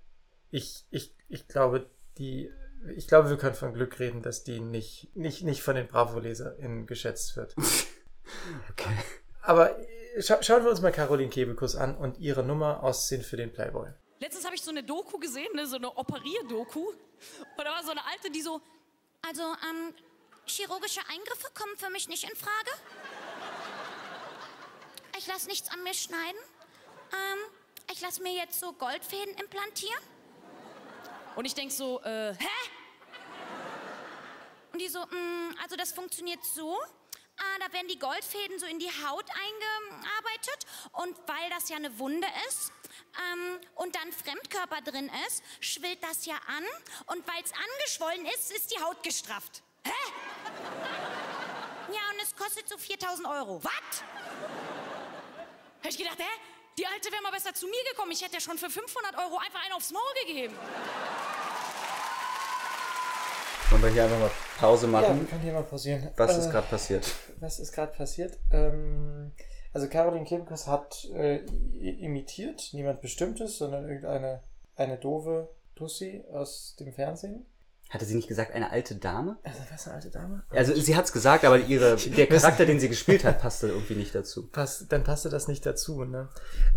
Ich, 0.52 0.86
ich, 0.92 1.16
ich 1.30 1.48
glaube, 1.48 1.90
die, 2.18 2.52
ich 2.96 3.08
glaube, 3.08 3.30
wir 3.30 3.38
können 3.38 3.56
von 3.56 3.74
Glück 3.74 4.00
reden, 4.00 4.22
dass 4.22 4.44
die 4.44 4.60
nicht, 4.60 5.16
nicht, 5.16 5.44
nicht 5.44 5.64
von 5.64 5.76
den 5.76 5.88
Bravo-LeserInnen 5.88 6.86
geschätzt 6.86 7.36
wird. 7.38 7.56
okay. 8.70 8.96
Aber 9.42 9.76
scha 10.20 10.44
schauen 10.44 10.64
wir 10.64 10.70
uns 10.70 10.82
mal 10.82 10.92
Caroline 10.92 11.30
Kebekus 11.30 11.76
an 11.76 11.98
und 11.98 12.20
ihre 12.20 12.44
Nummer 12.44 12.84
aussehen 12.84 13.24
für 13.24 13.38
den 13.38 13.52
Playboy. 13.52 13.90
Letztens 14.20 14.46
habe 14.46 14.56
ich 14.56 14.62
so 14.62 14.70
eine 14.70 14.84
Doku 14.84 15.18
gesehen, 15.18 15.56
ne, 15.56 15.66
so 15.66 15.78
eine 15.78 15.96
Operier-Doku. 15.98 16.80
Und 16.80 16.98
da 17.58 17.72
war 17.72 17.84
so 17.84 17.92
eine 17.92 18.06
Alte, 18.06 18.30
die 18.30 18.42
so, 18.42 18.62
also 19.28 19.42
ähm, 19.42 19.96
chirurgische 20.46 21.02
Eingriffe 21.10 21.48
kommen 21.56 21.76
für 21.78 21.90
mich 21.90 22.08
nicht 22.08 22.30
in 22.30 22.36
Frage. 22.36 22.72
Ich 25.18 25.28
lasse 25.28 25.48
nichts 25.48 25.70
an 25.72 25.84
mir 25.84 25.94
schneiden. 25.94 26.40
Ähm, 27.12 27.40
ich 27.92 28.02
lasse 28.02 28.22
mir 28.22 28.34
jetzt 28.34 28.60
so 28.60 28.74
Goldfäden 28.74 29.34
implantieren. 29.36 30.04
Und 31.36 31.46
ich 31.46 31.54
denke 31.54 31.74
so, 31.74 32.02
äh, 32.02 32.34
hä? 32.34 32.48
Und 34.74 34.80
die 34.80 34.88
so, 34.88 35.00
mh, 35.00 35.16
mm, 35.16 35.56
also 35.62 35.76
das 35.76 35.92
funktioniert 35.92 36.44
so. 36.44 36.78
Ah, 37.38 37.60
da 37.60 37.74
werden 37.74 37.88
die 37.88 37.98
Goldfäden 37.98 38.60
so 38.60 38.66
in 38.66 38.78
die 38.78 38.90
Haut 38.90 39.26
eingearbeitet. 39.30 40.66
Und 40.92 41.18
weil 41.28 41.50
das 41.50 41.70
ja 41.70 41.78
eine 41.78 41.98
Wunde 41.98 42.28
ist, 42.48 42.72
ähm, 43.18 43.60
und 43.76 43.96
dann 43.96 44.12
Fremdkörper 44.12 44.82
drin 44.82 45.10
ist, 45.28 45.44
schwillt 45.60 46.04
das 46.04 46.26
ja 46.26 46.36
an. 46.48 46.64
Und 47.08 47.28
weil 47.28 47.44
es 47.44 47.52
angeschwollen 47.52 48.26
ist, 48.28 48.52
ist 48.52 48.72
die 48.72 48.82
Haut 48.82 49.02
gestrafft. 49.04 49.64
Hä? 49.84 49.92
Ja, 51.92 52.00
und 52.14 52.22
es 52.22 52.36
kostet 52.36 52.70
so 52.70 52.78
4000 52.78 53.28
Euro. 53.28 53.64
Was? 53.64 54.04
Hätte 55.82 55.90
ich 55.90 55.98
gedacht, 55.98 56.20
hä? 56.20 56.40
Die 56.78 56.88
Alte 56.88 57.12
wäre 57.12 57.22
mal 57.22 57.32
besser 57.32 57.54
zu 57.54 57.68
mir 57.68 57.84
gekommen. 57.90 58.12
Ich 58.12 58.22
hätte 58.22 58.36
ja 58.36 58.40
schon 58.40 58.58
für 58.58 58.70
500 58.70 59.18
Euro 59.18 59.38
einfach 59.38 59.62
einen 59.64 59.74
aufs 59.74 59.92
Maul 59.92 60.14
gegeben. 60.26 60.58
Wollen 63.82 63.96
wir 63.96 64.04
hier 64.04 64.14
einfach 64.14 64.28
mal 64.28 64.32
Pause 64.60 64.86
machen? 64.86 65.06
Ja, 65.06 65.20
wir 65.20 65.26
können 65.28 65.42
hier 65.42 65.54
mal 65.54 65.64
pausieren. 65.64 66.08
Was 66.16 66.38
äh, 66.38 66.42
ist 66.42 66.52
gerade 66.52 66.68
passiert? 66.68 67.16
Was 67.40 67.60
ist 67.60 67.72
gerade 67.72 67.92
passiert? 67.92 68.38
Ähm, 68.52 69.32
also 69.74 69.88
Caroline 69.88 70.24
Kebekus 70.24 70.68
hat 70.68 71.08
äh, 71.16 71.38
imitiert, 71.38 72.70
niemand 72.74 73.02
Bestimmtes, 73.02 73.58
sondern 73.58 73.90
irgendeine 73.90 74.44
eine 74.76 75.00
doofe 75.00 75.50
Tussi 75.76 76.24
aus 76.32 76.76
dem 76.80 76.94
Fernsehen. 76.94 77.48
Hatte 77.90 78.06
sie 78.06 78.14
nicht 78.14 78.28
gesagt, 78.28 78.54
eine 78.54 78.70
alte 78.70 78.98
Dame? 78.98 79.40
Also, 79.42 79.62
was 79.72 79.88
eine 79.88 79.96
alte 79.96 80.12
Dame? 80.12 80.44
Also, 80.52 80.76
sie 80.76 80.96
hat 80.96 81.06
es 81.06 81.12
gesagt, 81.12 81.44
aber 81.44 81.58
ihre, 81.58 81.96
der 82.18 82.28
Charakter, 82.28 82.68
den 82.68 82.80
sie 82.80 82.88
gespielt 82.88 83.24
hat, 83.24 83.42
passte 83.42 83.70
irgendwie 83.70 83.96
nicht 83.96 84.14
dazu. 84.14 84.48
Pass, 84.48 84.86
dann 84.90 85.04
passte 85.04 85.30
das 85.30 85.48
nicht 85.48 85.66
dazu, 85.66 86.06
ne? 86.06 86.30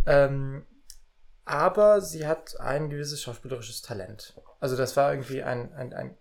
Ähm, 0.06 0.64
aber 1.44 2.00
sie 2.00 2.26
hat 2.26 2.58
ein 2.60 2.88
gewisses 2.88 3.20
schauspielerisches 3.20 3.82
Talent. 3.82 4.40
Also, 4.58 4.74
das 4.74 4.96
war 4.96 5.12
irgendwie 5.12 5.42
ein, 5.42 5.70
ein, 5.74 5.92
ein 5.92 6.16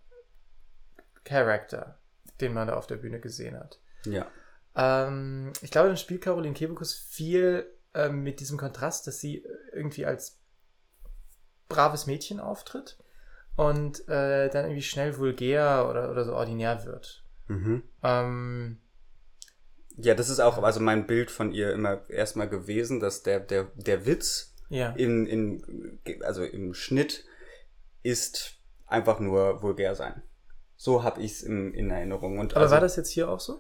Charakter, 1.24 2.00
den 2.42 2.53
man 2.53 2.68
da 2.68 2.75
auf 2.75 2.88
der 2.88 2.98
Bühne 2.98 3.20
gesehen 3.20 3.58
hat. 3.58 3.80
Ja. 4.06 4.27
Ähm, 4.75 5.53
ich 5.62 5.72
glaube, 5.72 5.88
dann 5.88 5.98
spielt 5.98 6.22
Caroline 6.22 6.53
Kebekus 6.53 6.94
viel 6.94 7.65
ähm, 7.94 8.24
mit 8.24 8.39
diesem 8.39 8.58
Kontrast, 8.58 9.08
dass 9.08 9.20
sie 9.20 9.46
irgendwie 9.72 10.06
als 10.06 10.39
braves 11.70 12.08
Mädchen 12.08 12.39
auftritt 12.39 12.98
und 13.56 14.08
äh, 14.08 14.50
dann 14.50 14.65
irgendwie 14.65 14.82
schnell 14.82 15.18
vulgär 15.18 15.88
oder, 15.89 16.12
oder 16.12 16.25
so 16.25 16.34
ordinär 16.34 16.86
wird. 16.86 17.24
Mhm. 17.48 17.84
Ähm, 18.01 18.77
ja, 19.98 20.15
das 20.15 20.30
ist 20.30 20.39
auch 20.39 20.62
also 20.63 20.80
mein 20.80 21.06
Bild 21.06 21.30
von 21.30 21.51
ihr 21.51 21.72
immer 21.72 22.10
erstmal 22.10 22.50
gewesen, 22.50 23.00
dass 23.00 23.22
der, 23.22 23.39
der, 23.39 23.65
der 23.75 24.06
Witz 24.06 24.56
ja. 24.70 24.92
in, 24.92 25.27
in, 25.27 26.00
also 26.24 26.44
im 26.44 26.74
Schnitt 26.74 27.25
ist 28.01 28.56
einfach 28.88 29.20
nur 29.20 29.62
vulgär 29.62 29.94
sein. 29.96 30.24
So 30.75 31.03
habe 31.03 31.22
ich 31.22 31.34
es 31.34 31.44
in 31.44 31.89
Erinnerung. 31.89 32.39
Und 32.39 32.53
Aber 32.53 32.63
also, 32.63 32.74
war 32.74 32.82
das 32.82 32.96
jetzt 32.96 33.10
hier 33.10 33.30
auch 33.30 33.39
so? 33.39 33.60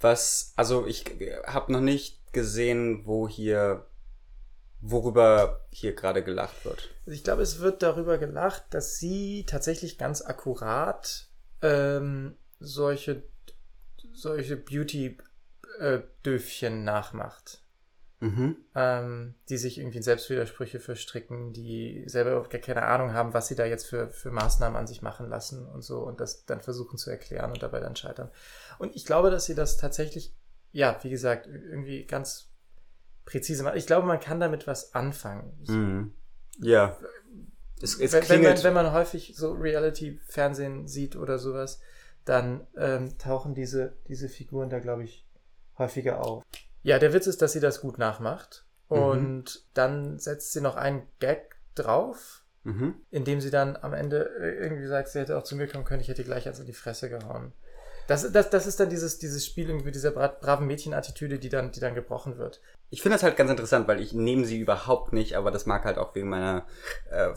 Was, 0.00 0.52
also 0.56 0.86
ich 0.86 1.04
habe 1.46 1.72
noch 1.72 1.80
nicht 1.80 2.32
gesehen, 2.32 3.06
wo 3.06 3.28
hier, 3.28 3.86
worüber 4.80 5.66
hier 5.70 5.94
gerade 5.94 6.22
gelacht 6.22 6.64
wird. 6.64 6.90
Also 7.00 7.10
ich 7.12 7.24
glaube, 7.24 7.42
es 7.42 7.58
wird 7.60 7.82
darüber 7.82 8.18
gelacht, 8.18 8.64
dass 8.70 8.98
sie 8.98 9.44
tatsächlich 9.46 9.98
ganz 9.98 10.22
akkurat 10.22 11.28
ähm, 11.62 12.36
solche, 12.60 13.24
solche 14.12 14.56
Beauty-Döfchen 14.56 16.84
nachmacht. 16.84 17.62
Mhm. 18.18 18.56
Ähm, 18.74 19.34
die 19.50 19.58
sich 19.58 19.78
irgendwie 19.78 19.98
in 19.98 20.02
Selbstwidersprüche 20.02 20.80
verstricken, 20.80 21.52
die 21.52 22.04
selber 22.06 22.40
auch 22.40 22.48
gar 22.48 22.62
keine 22.62 22.82
Ahnung 22.82 23.12
haben, 23.12 23.34
was 23.34 23.48
sie 23.48 23.56
da 23.56 23.66
jetzt 23.66 23.86
für, 23.86 24.08
für 24.08 24.30
Maßnahmen 24.30 24.76
an 24.76 24.86
sich 24.86 25.02
machen 25.02 25.28
lassen 25.28 25.66
und 25.66 25.82
so 25.82 26.00
und 26.00 26.18
das 26.18 26.46
dann 26.46 26.62
versuchen 26.62 26.96
zu 26.96 27.10
erklären 27.10 27.52
und 27.52 27.62
dabei 27.62 27.78
dann 27.80 27.94
scheitern. 27.94 28.30
Und 28.78 28.96
ich 28.96 29.04
glaube, 29.04 29.30
dass 29.30 29.44
sie 29.44 29.54
das 29.54 29.76
tatsächlich, 29.76 30.34
ja, 30.72 30.98
wie 31.02 31.10
gesagt, 31.10 31.46
irgendwie 31.46 32.06
ganz 32.06 32.48
präzise 33.26 33.62
macht. 33.64 33.76
Ich 33.76 33.86
glaube, 33.86 34.06
man 34.06 34.20
kann 34.20 34.40
damit 34.40 34.66
was 34.66 34.94
anfangen. 34.94 35.52
Mhm. 35.66 36.14
Ja. 36.58 36.96
Es, 37.82 38.00
es 38.00 38.12
wenn, 38.14 38.28
wenn, 38.30 38.42
man, 38.42 38.62
wenn 38.62 38.74
man 38.74 38.92
häufig 38.92 39.34
so 39.36 39.52
Reality-Fernsehen 39.52 40.86
sieht 40.86 41.16
oder 41.16 41.38
sowas, 41.38 41.80
dann 42.24 42.66
ähm, 42.78 43.18
tauchen 43.18 43.54
diese, 43.54 43.96
diese 44.08 44.30
Figuren 44.30 44.70
da, 44.70 44.78
glaube 44.78 45.04
ich, 45.04 45.26
häufiger 45.76 46.24
auf. 46.24 46.42
Ja, 46.86 47.00
der 47.00 47.12
Witz 47.12 47.26
ist, 47.26 47.42
dass 47.42 47.50
sie 47.50 47.58
das 47.58 47.80
gut 47.80 47.98
nachmacht. 47.98 48.64
Mhm. 48.90 48.96
Und 48.96 49.64
dann 49.74 50.20
setzt 50.20 50.52
sie 50.52 50.60
noch 50.60 50.76
einen 50.76 51.02
Gag 51.18 51.56
drauf, 51.74 52.44
mhm. 52.62 52.94
indem 53.10 53.40
sie 53.40 53.50
dann 53.50 53.76
am 53.76 53.92
Ende 53.92 54.30
irgendwie 54.40 54.86
sagt, 54.86 55.08
sie 55.08 55.18
hätte 55.18 55.36
auch 55.36 55.42
zu 55.42 55.56
mir 55.56 55.66
kommen 55.66 55.84
können, 55.84 56.00
ich 56.00 56.06
hätte 56.06 56.22
gleich 56.22 56.46
also 56.46 56.60
in 56.60 56.68
die 56.68 56.72
Fresse 56.72 57.10
gehauen. 57.10 57.52
Das, 58.06 58.30
das, 58.30 58.50
das 58.50 58.68
ist 58.68 58.78
dann 58.78 58.88
dieses, 58.88 59.18
dieses 59.18 59.44
Spiel 59.44 59.68
irgendwie 59.68 59.90
dieser 59.90 60.12
bra 60.12 60.28
braven 60.28 60.68
Mädchenattitüde, 60.68 61.40
die 61.40 61.48
dann, 61.48 61.72
die 61.72 61.80
dann 61.80 61.96
gebrochen 61.96 62.38
wird. 62.38 62.60
Ich 62.90 63.02
finde 63.02 63.16
das 63.16 63.24
halt 63.24 63.36
ganz 63.36 63.50
interessant, 63.50 63.88
weil 63.88 64.00
ich 64.00 64.12
nehme 64.12 64.44
sie 64.44 64.60
überhaupt 64.60 65.12
nicht, 65.12 65.34
aber 65.36 65.50
das 65.50 65.66
mag 65.66 65.84
halt 65.84 65.98
auch 65.98 66.14
wegen 66.14 66.28
meiner, 66.28 66.66
äh, 67.10 67.30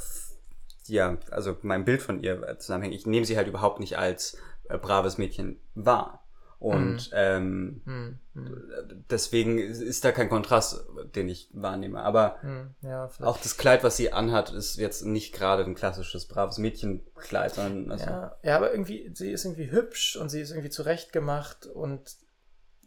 ja, 0.86 1.18
also 1.32 1.58
mein 1.64 1.86
Bild 1.86 2.04
von 2.04 2.22
ihr 2.22 2.60
zusammenhängen. 2.60 2.96
Ich 2.96 3.08
nehme 3.08 3.26
sie 3.26 3.36
halt 3.36 3.48
überhaupt 3.48 3.80
nicht 3.80 3.98
als 3.98 4.38
äh, 4.70 4.78
braves 4.78 5.18
Mädchen 5.18 5.60
wahr. 5.74 6.24
Und 6.60 7.12
mhm. 7.12 7.14
ähm, 7.14 7.82
mhm. 7.86 8.20
deswegen 9.10 9.60
ist 9.60 10.04
da 10.04 10.12
kein 10.12 10.28
Kontrast, 10.28 10.84
den 11.16 11.30
ich 11.30 11.50
wahrnehme. 11.54 12.02
Aber 12.02 12.36
mhm. 12.44 12.76
ja, 12.82 13.10
auch 13.22 13.38
das 13.38 13.56
Kleid, 13.56 13.82
was 13.86 13.96
sie 13.96 14.12
anhat, 14.12 14.52
ist 14.52 14.76
jetzt 14.76 15.06
nicht 15.06 15.34
gerade 15.34 15.64
ein 15.64 15.74
klassisches 15.74 16.28
braves 16.28 16.58
Mädchenkleid, 16.58 17.56
sondern 17.56 17.92
also 17.92 18.06
ja. 18.06 18.36
ja, 18.44 18.58
aber 18.58 18.72
irgendwie, 18.72 19.10
sie 19.14 19.32
ist 19.32 19.46
irgendwie 19.46 19.72
hübsch 19.72 20.18
und 20.18 20.28
sie 20.28 20.42
ist 20.42 20.52
irgendwie 20.52 20.70
zurechtgemacht 20.70 21.66
und 21.66 22.18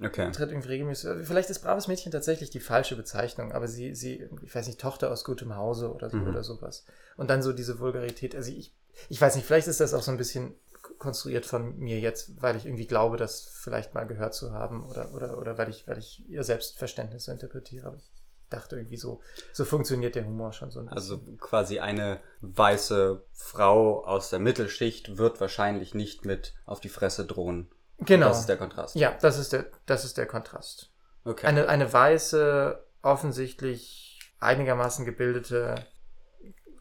okay. 0.03 0.31
tritt 0.33 0.51
irgendwie 0.51 0.69
regelmäßig. 0.69 1.27
Vielleicht 1.27 1.49
ist 1.49 1.61
braves 1.61 1.89
Mädchen 1.89 2.13
tatsächlich 2.13 2.51
die 2.51 2.61
falsche 2.61 2.95
Bezeichnung, 2.95 3.53
aber 3.53 3.69
sie, 3.69 3.95
sie, 3.95 4.29
ich 4.43 4.55
weiß 4.55 4.67
nicht, 4.67 4.83
Tochter 4.83 5.11
aus 5.11 5.25
gutem 5.25 5.57
Hause 5.57 5.95
oder 5.95 6.11
so 6.11 6.19
mhm. 6.19 6.29
oder 6.29 6.45
sowas. 6.45 6.85
Und 7.17 7.31
dann 7.31 7.43
so 7.43 7.55
diese 7.55 7.79
Vulgarität. 7.79 8.35
Also 8.35 8.53
ich, 8.53 8.75
ich 9.09 9.19
weiß 9.19 9.35
nicht, 9.35 9.47
vielleicht 9.47 9.69
ist 9.69 9.81
das 9.81 9.95
auch 9.95 10.03
so 10.03 10.11
ein 10.11 10.19
bisschen 10.19 10.57
konstruiert 11.03 11.45
von 11.45 11.77
mir 11.79 11.99
jetzt, 11.99 12.41
weil 12.41 12.57
ich 12.57 12.65
irgendwie 12.65 12.87
glaube, 12.87 13.17
das 13.17 13.51
vielleicht 13.61 13.93
mal 13.93 14.07
gehört 14.07 14.35
zu 14.35 14.53
haben 14.53 14.87
oder, 14.87 15.13
oder, 15.13 15.37
oder 15.37 15.59
weil 15.59 15.69
ich, 15.69 15.89
weil 15.89 15.99
ich 15.99 16.25
ihr 16.29 16.45
Selbstverständnis 16.45 17.25
so 17.25 17.33
interpretiere. 17.33 17.89
Aber 17.89 17.97
ich 17.97 18.09
dachte 18.51 18.77
irgendwie 18.77 18.97
so, 18.97 19.21
so 19.53 19.65
funktioniert 19.65 20.15
der 20.15 20.25
Humor 20.25 20.53
schon 20.53 20.71
so 20.71 20.79
ein 20.79 20.87
bisschen. 20.87 20.97
Also 20.97 21.19
quasi 21.41 21.81
eine 21.81 22.21
weiße 22.41 23.25
Frau 23.33 24.05
aus 24.05 24.31
der 24.31 24.39
Mittelschicht 24.39 25.19
wird 25.19 25.41
wahrscheinlich 25.41 25.93
nicht 25.93 26.25
mit 26.25 26.55
auf 26.67 26.79
die 26.79 26.89
Fresse 26.89 27.27
drohen. 27.27 27.69
Genau. 27.99 28.29
Das 28.29 28.41
ist 28.41 28.49
der 28.49 28.57
Kontrast. 28.57 28.95
Ja, 28.95 29.19
das 29.21 29.39
ist 29.39 29.53
der, 29.53 29.67
das 29.87 30.05
ist 30.05 30.19
der 30.19 30.27
Kontrast. 30.27 30.93
Okay. 31.25 31.47
Eine, 31.47 31.69
eine 31.69 31.93
weiße, 31.93 32.81
offensichtlich 33.03 34.21
einigermaßen 34.39 35.05
gebildete, 35.05 35.75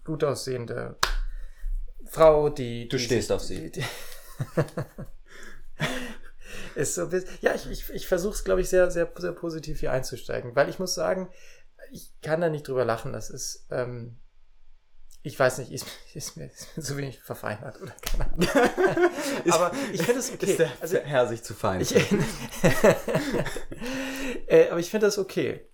gut 0.03 0.23
aussehende 0.23 0.97
Frau, 2.11 2.49
die. 2.49 2.89
Du 2.89 2.97
die, 2.97 3.03
stehst 3.03 3.29
die, 3.29 3.33
auf 3.33 3.41
sie. 3.41 3.71
Die, 3.71 3.85
ist 6.75 6.95
so 6.95 7.09
ja, 7.39 7.55
ich, 7.55 7.71
ich, 7.71 7.89
ich 7.89 8.05
versuche 8.05 8.33
es, 8.33 8.43
glaube 8.43 8.59
ich, 8.59 8.67
sehr, 8.67 8.91
sehr, 8.91 9.09
sehr 9.15 9.31
positiv 9.31 9.79
hier 9.79 9.93
einzusteigen, 9.93 10.53
weil 10.53 10.67
ich 10.67 10.77
muss 10.77 10.93
sagen, 10.93 11.29
ich 11.89 12.11
kann 12.21 12.41
da 12.41 12.49
nicht 12.49 12.67
drüber 12.67 12.83
lachen. 12.83 13.13
Das 13.13 13.29
ist, 13.29 13.65
ähm, 13.71 14.17
ich 15.23 15.39
weiß 15.39 15.59
nicht, 15.59 15.71
ist, 15.71 15.87
ist, 16.13 16.35
mir, 16.35 16.47
ist 16.47 16.75
mir 16.75 16.83
zu 16.83 16.97
wenig 16.97 17.21
verfeinert 17.21 17.81
oder 17.81 17.95
keine 18.01 18.25
Ahnung. 18.25 18.49
aber 19.49 19.71
ich 19.93 20.01
finde 20.01 20.19
es 20.19 20.33
okay. 20.33 20.51
Ist 20.51 20.59
der 20.59 20.69
also, 20.81 20.97
Herr 20.97 21.27
sich 21.27 21.43
zu 21.43 21.53
fein. 21.53 21.79
Ich, 21.79 21.95
äh, 24.47 24.67
aber 24.69 24.81
ich 24.81 24.89
finde 24.89 25.05
das 25.05 25.17
okay. 25.17 25.65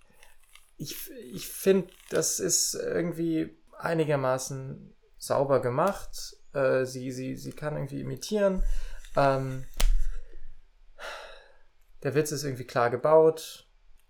Ich, 0.76 1.10
ich 1.32 1.48
finde, 1.48 1.88
das 2.10 2.38
ist 2.38 2.74
irgendwie 2.74 3.58
einigermaßen 3.76 4.94
sauber 5.18 5.60
gemacht 5.60 6.36
Äh, 6.54 6.86
sie, 6.86 7.12
sie, 7.12 7.36
sie 7.36 7.52
kann 7.52 7.76
irgendwie 7.76 8.00
imitieren. 8.00 8.62
Ähm, 9.16 9.66
der 12.02 12.14
Witz 12.14 12.32
ist 12.32 12.44
irgendwie 12.44 12.64
klar 12.66 12.90
gebaut, 12.90 13.66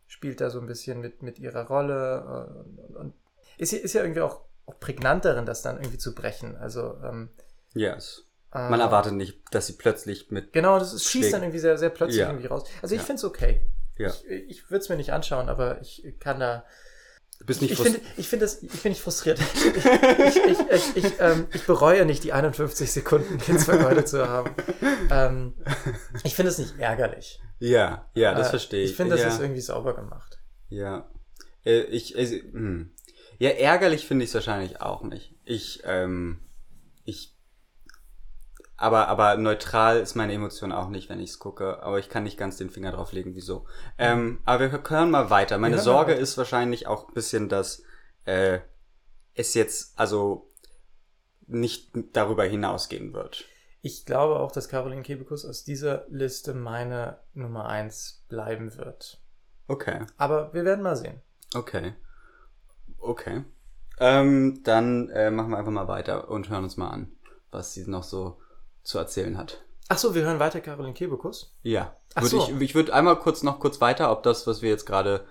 spielt 0.07 0.41
da 0.41 0.51
so 0.51 0.61
ein 0.61 0.67
bisschen 0.67 1.01
mit, 1.01 1.23
mit 1.23 1.39
ihrer 1.39 1.67
Rolle 1.67 2.47
äh, 2.79 2.81
und, 2.83 2.97
und 2.97 3.15
ist, 3.57 3.73
ist 3.73 3.93
ja 3.95 4.03
irgendwie 4.03 4.21
auch, 4.21 4.43
auch 4.67 4.79
prägnant 4.79 5.25
darin, 5.25 5.47
das 5.47 5.63
dann 5.63 5.79
irgendwie 5.79 5.99
zu 5.99 6.15
brechen. 6.15 6.57
Also, 6.57 6.97
ähm, 7.03 7.31
yes. 7.75 8.25
Man 8.53 8.81
äh, 8.81 8.85
erwartet 8.85 9.15
nicht, 9.15 9.43
dass 9.51 9.67
sie 9.67 9.75
plötzlich 9.75 10.31
mit. 10.31 10.53
Genau, 10.53 10.79
das 10.79 10.93
ist, 10.93 11.05
schießt 11.05 11.33
dann 11.33 11.43
irgendwie 11.43 11.59
sehr, 11.59 11.77
sehr 11.77 11.91
plötzlich 11.91 12.21
Ja. 12.21 12.29
irgendwie 12.29 12.47
raus. 12.47 12.65
Also 12.83 12.95
ich 12.95 13.01
Ja. 13.01 13.07
finde 13.07 13.19
es 13.21 13.25
okay. 13.25 13.63
Ja. 13.99 14.09
Ich, 14.09 14.25
ich 14.27 14.71
würde 14.71 14.83
es 14.83 14.89
mir 14.89 14.97
nicht 14.97 15.13
anschauen, 15.13 15.49
aber 15.49 15.81
ich 15.81 16.03
kann 16.21 16.39
da. 16.41 16.65
Du 17.39 17.47
bist 17.47 17.63
nicht 17.63 17.71
ich 17.73 17.79
finde, 17.79 18.01
ich 18.17 18.29
finde 18.29 18.45
das, 18.45 18.63
ich 18.63 18.83
bin 18.83 18.91
nicht 18.91 19.01
frustriert. 19.01 19.39
Ich, 19.39 19.67
ich, 19.67 20.37
ich, 20.37 20.59
ich, 20.71 21.05
ich, 21.05 21.13
ähm, 21.21 21.47
ich 21.53 21.65
bereue 21.65 22.05
nicht, 22.05 22.25
die 22.25 22.33
51 22.33 22.91
Sekunden 22.91 23.39
jetzt 23.47 23.65
vergeudet 23.65 24.09
zu 24.09 24.29
haben. 24.29 24.55
Ähm, 25.11 25.55
ich 26.25 26.35
finde 26.35 26.51
es 26.51 26.59
nicht 26.59 26.79
ärgerlich. 26.79 27.41
Ja, 27.61 28.11
ja, 28.15 28.35
das 28.35 28.49
Äh, 28.49 28.51
verstehe 28.51 28.85
ich. 28.85 28.91
Ich 28.91 28.97
finde, 28.97 29.15
das 29.15 29.23
ja. 29.23 29.29
ist 29.29 29.41
irgendwie 29.41 29.61
sauber 29.61 29.95
gemacht. 29.95 30.39
Ja. 30.69 31.09
Äh, 31.65 31.83
ich, 31.83 32.17
äh, 32.17 32.27
hm. 32.27 32.93
Ja, 33.39 33.51
ärgerlich 33.51 34.07
finde 34.07 34.25
ich 34.25 34.31
es 34.31 34.35
wahrscheinlich 34.35 34.81
auch 34.81 35.03
nicht. 35.05 35.37
Ich, 35.45 35.83
ähm, 35.85 36.41
ich, 37.05 37.38
aber, 38.81 39.09
aber 39.09 39.37
neutral 39.37 39.99
ist 39.99 40.15
meine 40.15 40.33
Emotion 40.33 40.71
auch 40.71 40.89
nicht, 40.89 41.09
wenn 41.09 41.19
ich 41.19 41.31
es 41.31 41.39
gucke. 41.41 41.83
Aber 41.83 41.99
ich 41.99 42.09
kann 42.09 42.23
nicht 42.23 42.39
ganz 42.39 42.59
den 42.59 42.71
Finger 42.71 42.93
drauf 42.93 43.11
legen, 43.13 43.35
wieso. 43.35 43.67
Ähm, 43.99 44.39
aber 44.45 44.71
wir 44.71 44.83
hören 44.89 45.11
mal 45.11 45.31
weiter. 45.31 45.59
Meine 45.59 45.77
mal 45.77 45.83
Sorge 45.83 46.13
weiter. 46.13 46.21
ist 46.23 46.39
wahrscheinlich 46.39 46.87
auch 46.87 47.09
ein 47.09 47.15
bisschen, 47.15 47.49
dass 47.49 47.83
äh, 48.25 48.61
es 49.35 49.55
jetzt, 49.55 49.99
also 49.99 50.53
nicht 51.49 51.91
darüber 52.13 52.45
hinausgehen 52.45 53.13
wird. 53.13 53.47
Ich 53.83 54.07
glaube 54.07 54.39
auch, 54.39 54.53
dass 54.53 54.69
Caroline 54.69 55.03
Kebekus 55.03 55.45
aus 55.45 55.65
dieser 55.65 56.05
Liste 56.09 56.55
meine 56.55 57.19
Nummer 57.35 57.67
1 57.67 58.27
bleiben 58.29 58.77
wird. 58.77 59.21
Okay. 59.67 60.07
Aber 60.17 60.55
wir 60.55 60.65
werden 60.65 60.85
mal 60.85 60.97
sehen. 60.97 61.21
Okay. 61.53 61.95
Okay. 62.99 63.45
Ähm, 63.99 64.61
dann 64.63 65.09
äh, 65.09 65.33
machen 65.33 65.51
wir 65.51 65.59
einfach 65.59 65.73
mal 65.73 65.89
weiter 65.89 66.31
und 66.31 66.49
hören 66.49 66.63
uns 66.63 66.77
mal 66.77 66.91
an, 66.91 67.11
was 67.51 67.73
sie 67.73 67.85
noch 67.89 68.05
so 68.05 68.39
zu 68.83 68.99
erzählen 68.99 69.37
hat. 69.39 69.63
Ach 69.89 69.99
so, 69.99 70.15
wir 70.15 70.23
hören 70.23 70.39
weiter 70.39 70.61
Caroline 70.61 70.95
Kebekus. 70.95 71.55
Ja. 71.63 71.97
Ach 72.15 72.23
Würd 72.23 72.31
so. 72.31 72.39
Ich, 72.57 72.61
ich 72.61 72.75
würde 72.75 72.93
einmal 72.95 73.17
kurz 73.19 73.43
noch 73.43 73.59
kurz 73.61 73.81
weiter, 73.81 74.11
ob 74.13 74.23
das, 74.23 74.47
was 74.47 74.61
wir 74.63 74.69
jetzt 74.71 74.85
gerade. 74.87 75.25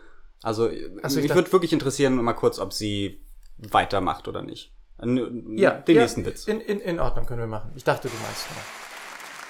Also, 0.44 0.70
Ach 1.04 1.10
so, 1.10 1.20
ich 1.20 1.28
dachte- 1.28 1.36
würde 1.40 1.52
wirklich 1.52 1.74
interessieren, 1.74 2.16
mal 2.16 2.34
kurz, 2.34 2.60
ob 2.60 2.74
sie 2.74 3.24
weitermacht 3.58 4.28
oder 4.28 4.42
nicht. 4.42 4.74
N- 5.00 5.58
Ja, 5.58 5.72
Den 5.72 5.96
ja, 5.96 6.02
nächsten 6.04 6.26
Witz. 6.26 6.48
In, 6.48 6.60
in, 6.62 6.80
in 6.80 7.00
Ordnung 7.00 7.26
können 7.26 7.40
wir 7.42 7.48
machen. 7.48 7.72
Ich 7.76 7.84
dachte, 7.84 8.08
du 8.08 8.14
meinst 8.24 8.48
nur. 8.50 8.87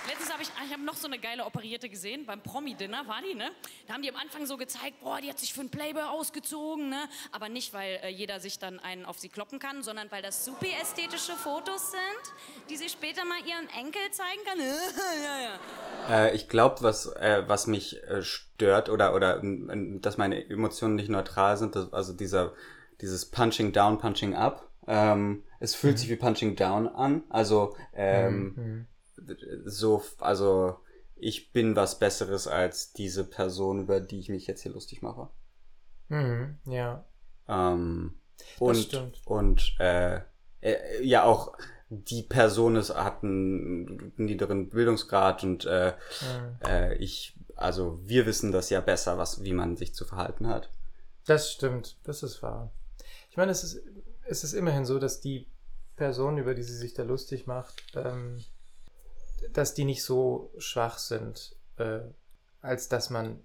Letztens 0.07 0.31
habe 0.31 0.41
ich, 0.43 0.49
ich 0.65 0.73
habe 0.73 0.83
noch 0.83 0.95
so 0.95 1.07
eine 1.07 1.19
geile 1.19 1.45
Operierte 1.45 1.89
gesehen, 1.89 2.25
beim 2.25 2.41
Promi-Dinner 2.41 3.07
war 3.07 3.21
die, 3.27 3.35
ne? 3.35 3.49
Da 3.87 3.93
haben 3.93 4.01
die 4.01 4.09
am 4.09 4.15
Anfang 4.15 4.45
so 4.45 4.57
gezeigt, 4.57 5.01
boah, 5.01 5.19
die 5.21 5.29
hat 5.29 5.39
sich 5.39 5.53
für 5.53 5.59
einen 5.61 5.69
Playboy 5.69 6.03
ausgezogen, 6.03 6.89
ne? 6.89 7.09
Aber 7.31 7.49
nicht, 7.49 7.73
weil 7.73 7.99
äh, 8.03 8.09
jeder 8.09 8.39
sich 8.39 8.59
dann 8.59 8.79
einen 8.79 9.05
auf 9.05 9.19
sie 9.19 9.29
kloppen 9.29 9.59
kann, 9.59 9.83
sondern 9.83 10.09
weil 10.11 10.21
das 10.21 10.45
super 10.45 10.65
ästhetische 10.81 11.33
Fotos 11.33 11.91
sind, 11.91 12.33
die 12.69 12.77
sie 12.77 12.89
später 12.89 13.25
mal 13.25 13.39
ihren 13.45 13.67
Enkel 13.77 14.01
zeigen 14.11 14.41
kann. 14.45 14.59
ja, 15.23 15.39
ja. 15.41 16.25
Äh, 16.27 16.35
ich 16.35 16.47
glaube, 16.47 16.81
was, 16.81 17.07
äh, 17.07 17.43
was 17.47 17.67
mich 17.67 18.01
äh, 18.03 18.21
stört 18.23 18.89
oder, 18.89 19.13
oder 19.13 19.41
dass 19.43 20.17
meine 20.17 20.49
Emotionen 20.49 20.95
nicht 20.95 21.09
neutral 21.09 21.57
sind, 21.57 21.75
das, 21.75 21.91
also 21.91 22.13
dieser, 22.13 22.53
dieses 23.01 23.29
Punching 23.29 23.73
Down, 23.73 23.97
Punching 23.97 24.35
Up. 24.35 24.69
Ähm, 24.87 25.43
es 25.59 25.75
fühlt 25.75 25.95
Mhm. 25.95 25.97
sich 25.97 26.09
wie 26.09 26.15
Punching 26.15 26.55
Down 26.55 26.87
an. 26.87 27.23
Also 27.29 27.75
ähm, 27.93 28.87
so, 29.65 30.03
also 30.19 30.77
ich 31.15 31.51
bin 31.51 31.75
was 31.75 31.99
Besseres 31.99 32.47
als 32.47 32.93
diese 32.93 33.23
Person, 33.23 33.81
über 33.81 33.99
die 33.99 34.19
ich 34.19 34.29
mich 34.29 34.47
jetzt 34.47 34.61
hier 34.61 34.71
lustig 34.71 35.01
mache. 35.01 35.29
Mhm, 36.09 36.57
ja. 36.65 37.03
Ähm, 37.47 38.13
und 38.59 38.75
stimmt. 38.75 39.21
und 39.25 39.75
äh, 39.79 40.21
äh, 40.61 41.03
ja 41.03 41.23
auch 41.23 41.57
die 41.89 42.21
Person 42.21 42.75
ist, 42.75 42.93
hat 42.93 43.23
einen 43.23 44.11
niederen 44.17 44.69
Bildungsgrad 44.69 45.43
und 45.43 45.65
äh, 45.65 45.93
Mhm. 46.21 46.67
äh, 46.67 46.95
ich, 46.95 47.35
also 47.55 47.99
wir 48.03 48.25
wissen 48.25 48.51
das 48.51 48.69
ja 48.69 48.81
besser, 48.81 49.17
was, 49.17 49.43
wie 49.43 49.53
man 49.53 49.77
sich 49.77 49.95
zu 49.95 50.05
verhalten 50.05 50.47
hat. 50.47 50.69
Das 51.25 51.51
stimmt, 51.51 51.97
das 52.03 52.23
ist 52.23 52.43
wahr. 52.43 52.71
Ich 53.31 53.37
meine, 53.37 53.51
es 53.51 53.63
ist, 53.63 53.81
es 54.25 54.43
ist 54.43 54.53
immerhin 54.53 54.85
so, 54.85 54.99
dass 54.99 55.19
die 55.21 55.47
Person, 55.95 56.37
über 56.37 56.53
die 56.53 56.63
sie 56.63 56.75
sich 56.75 56.93
da 56.93 57.03
lustig 57.03 57.47
macht, 57.47 57.81
ähm, 57.95 58.43
dass 59.53 59.73
die 59.73 59.85
nicht 59.85 60.03
so 60.03 60.51
schwach 60.57 60.97
sind, 60.97 61.55
äh, 61.77 61.99
als 62.61 62.89
dass 62.89 63.09
man. 63.09 63.41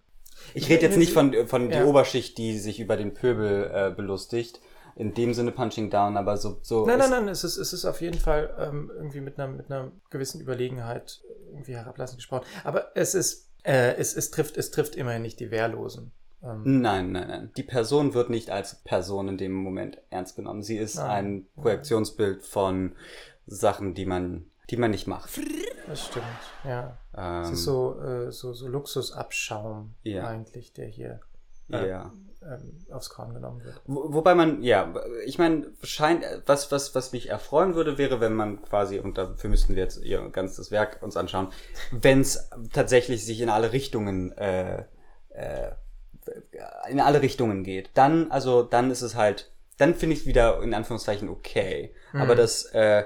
Ich 0.54 0.68
rede 0.68 0.86
jetzt 0.86 0.96
nicht 0.96 1.12
von, 1.12 1.46
von 1.46 1.70
Ja. 1.70 1.80
die 1.80 1.84
Oberschicht, 1.86 2.38
die 2.38 2.58
sich 2.58 2.80
über 2.80 2.96
den 2.96 3.14
Pöbel 3.14 3.70
äh, 3.72 3.94
belustigt. 3.94 4.60
In 4.94 5.14
dem 5.14 5.32
Sinne 5.32 5.52
Punching 5.52 5.88
Down, 5.88 6.18
aber 6.18 6.36
so. 6.36 6.58
so 6.62 6.84
Nein, 6.86 6.98
nein, 6.98 7.08
nein, 7.10 7.28
es 7.28 7.44
ist, 7.44 7.56
es 7.56 7.72
ist 7.72 7.86
auf 7.86 8.02
jeden 8.02 8.18
Fall 8.18 8.54
ähm, 8.58 8.90
irgendwie 8.94 9.22
mit 9.22 9.38
einer, 9.38 9.50
mit 9.50 9.70
einer 9.70 9.90
gewissen 10.10 10.38
Überlegenheit 10.40 11.22
irgendwie 11.50 11.74
herablassend 11.74 12.18
gesprochen. 12.18 12.44
Aber 12.62 12.92
es 12.94 13.14
ist, 13.14 13.48
äh, 13.62 13.94
es, 13.96 14.14
es, 14.14 14.30
trifft, 14.30 14.58
es 14.58 14.70
trifft 14.70 14.94
immerhin 14.96 15.22
nicht 15.22 15.40
die 15.40 15.50
Wehrlosen. 15.50 16.12
Ähm, 16.42 16.80
Nein, 16.82 17.12
nein, 17.12 17.28
nein. 17.28 17.50
Die 17.56 17.62
Person 17.62 18.12
wird 18.12 18.28
nicht 18.28 18.50
als 18.50 18.82
Person 18.82 19.28
in 19.28 19.38
dem 19.38 19.52
Moment 19.52 19.96
ernst 20.10 20.36
genommen. 20.36 20.62
Sie 20.62 20.76
ist 20.76 20.96
Nein. 20.96 21.08
ein 21.10 21.46
Projektionsbild 21.62 22.42
von 22.42 22.94
Sachen, 23.46 23.94
die 23.94 24.04
man, 24.06 24.50
die 24.68 24.76
man 24.76 24.90
nicht 24.90 25.06
macht. 25.06 25.30
Das 25.86 26.06
stimmt, 26.06 26.24
ja. 26.64 26.96
Ähm, 27.16 27.42
Es 27.42 27.50
ist 27.50 27.64
so, 27.64 28.00
äh, 28.00 28.32
so, 28.32 28.52
so 28.52 28.68
Luxusabschaum 28.68 29.94
Ja. 30.02 30.26
eigentlich, 30.26 30.72
der 30.72 30.86
hier 30.86 31.20
äh, 31.70 31.88
ja. 31.88 32.12
ähm, 32.42 32.86
aufs 32.90 33.10
Korn 33.10 33.34
genommen 33.34 33.62
wird. 33.64 33.80
Wo, 33.86 34.12
wobei 34.12 34.34
man, 34.34 34.62
ja, 34.62 34.92
ich 35.24 35.38
meine, 35.38 35.66
scheint, 35.82 36.24
was, 36.46 36.70
was, 36.72 36.94
was 36.94 37.12
mich 37.12 37.28
erfreuen 37.28 37.74
würde, 37.74 37.98
wäre, 37.98 38.20
wenn 38.20 38.34
man 38.34 38.62
quasi, 38.62 38.98
und 38.98 39.18
dafür 39.18 39.50
müssten 39.50 39.74
wir 39.74 39.82
jetzt 39.82 40.02
ihr 40.02 40.20
ganzes 40.30 40.70
Werk 40.70 41.02
uns 41.02 41.16
anschauen, 41.16 41.48
wenn 41.90 42.20
es 42.20 42.48
tatsächlich 42.72 43.24
sich 43.24 43.40
in 43.40 43.48
alle 43.48 43.72
Richtungen, 43.72 44.32
äh, 44.32 44.84
äh, 45.30 45.70
in 46.88 47.00
alle 47.00 47.22
Richtungen 47.22 47.64
geht. 47.64 47.90
Dann, 47.94 48.30
also, 48.30 48.62
dann 48.62 48.90
ist 48.90 49.02
es 49.02 49.16
halt, 49.16 49.50
dann 49.78 49.94
finde 49.94 50.14
ich 50.14 50.20
es 50.20 50.26
wieder 50.26 50.62
in 50.62 50.74
Anführungszeichen 50.74 51.28
okay. 51.28 51.94
Aber 52.12 52.36
das, 52.36 52.66
äh, 52.66 53.04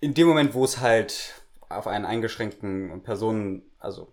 in 0.00 0.14
dem 0.14 0.26
Moment, 0.28 0.54
wo 0.54 0.64
es 0.64 0.80
halt 0.80 1.34
auf 1.68 1.86
einen 1.86 2.04
eingeschränkten 2.04 3.02
Personen, 3.02 3.62
also, 3.78 4.12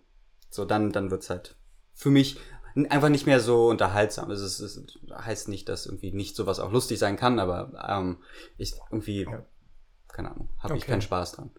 so, 0.49 0.65
dann, 0.65 0.91
dann 0.91 1.11
wird's 1.11 1.29
halt 1.29 1.55
für 1.93 2.09
mich 2.09 2.39
einfach 2.89 3.09
nicht 3.09 3.25
mehr 3.27 3.39
so 3.39 3.67
unterhaltsam. 3.69 4.31
Es, 4.31 4.41
ist, 4.41 4.59
es 4.59 4.87
heißt 5.13 5.47
nicht, 5.47 5.69
dass 5.69 5.85
irgendwie 5.85 6.11
nicht 6.11 6.35
sowas 6.35 6.59
auch 6.59 6.71
lustig 6.71 6.97
sein 6.99 7.17
kann, 7.17 7.39
aber 7.39 7.71
ähm, 7.87 8.17
ich 8.57 8.73
irgendwie, 8.91 9.23
Ja. 9.23 9.45
keine 10.07 10.31
Ahnung, 10.31 10.49
habe 10.59 10.75
ich 10.75 10.83
Okay. 10.83 10.91
keinen 10.91 11.01
Spaß 11.01 11.33
dran. 11.33 11.51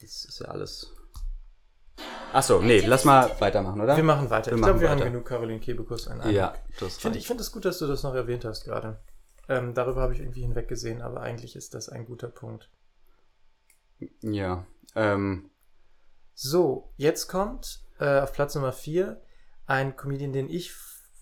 Das 0.00 0.24
ist 0.24 0.40
ja 0.40 0.48
alles. 0.48 0.92
Ach 2.34 2.42
so, 2.42 2.60
nee, 2.60 2.80
lass 2.80 3.04
mal 3.04 3.30
weitermachen, 3.40 3.80
oder? 3.80 3.96
Wir 3.96 4.02
machen 4.04 4.28
weiter. 4.30 4.50
Wir 4.50 4.56
ich 4.58 4.62
glaube, 4.64 4.80
wir 4.80 4.90
haben 4.90 5.00
weiter. 5.00 5.10
genug 5.10 5.26
Caroline 5.26 5.60
Kebekus 5.60 6.08
einen 6.08 6.20
Eindruck. 6.20 6.34
Ja, 6.36 6.54
das 6.80 6.96
Ich 6.96 7.02
finde 7.02 7.18
ich 7.18 7.26
finde 7.26 7.42
es 7.42 7.52
gut, 7.52 7.64
dass 7.64 7.78
du 7.78 7.86
das 7.86 8.02
noch 8.02 8.14
erwähnt 8.14 8.44
hast 8.44 8.64
gerade. 8.64 8.98
Ähm, 9.48 9.74
darüber 9.74 10.00
habe 10.02 10.14
ich 10.14 10.20
irgendwie 10.20 10.40
hinweggesehen, 10.42 11.02
aber 11.02 11.20
eigentlich 11.20 11.56
ist 11.56 11.74
das 11.74 11.88
ein 11.88 12.04
guter 12.06 12.28
Punkt. 12.28 12.70
Ja. 14.20 14.66
Ähm, 14.94 15.50
So, 16.34 16.92
jetzt 16.96 17.28
kommt 17.28 17.84
äh, 17.98 18.20
auf 18.20 18.32
Platz 18.32 18.54
Nummer 18.54 18.72
4 18.72 19.20
ein 19.66 19.96
Comedian, 19.96 20.32
den 20.32 20.48
ich 20.48 20.72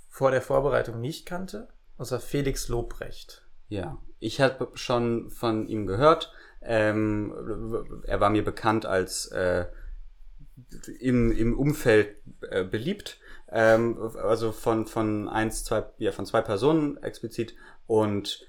vor 0.08 0.30
der 0.30 0.42
Vorbereitung 0.42 1.00
nicht 1.00 1.26
kannte, 1.26 1.68
und 1.96 2.06
zwar 2.06 2.20
Felix 2.20 2.68
Lobrecht. 2.68 3.42
Ja, 3.68 3.98
ich 4.18 4.40
habe 4.40 4.70
schon 4.74 5.30
von 5.30 5.68
ihm 5.68 5.86
gehört. 5.86 6.32
Ähm, 6.62 8.02
er 8.06 8.20
war 8.20 8.30
mir 8.30 8.44
bekannt 8.44 8.84
als 8.84 9.26
äh, 9.26 9.66
im, 10.98 11.32
im 11.32 11.58
Umfeld 11.58 12.16
äh, 12.50 12.64
beliebt. 12.64 13.18
Ähm, 13.48 13.98
also 14.16 14.52
von, 14.52 14.86
von 14.86 15.28
eins, 15.28 15.64
zwei, 15.64 15.84
ja, 15.98 16.12
von 16.12 16.26
zwei 16.26 16.42
Personen 16.42 17.02
explizit. 17.02 17.54
Und 17.86 18.46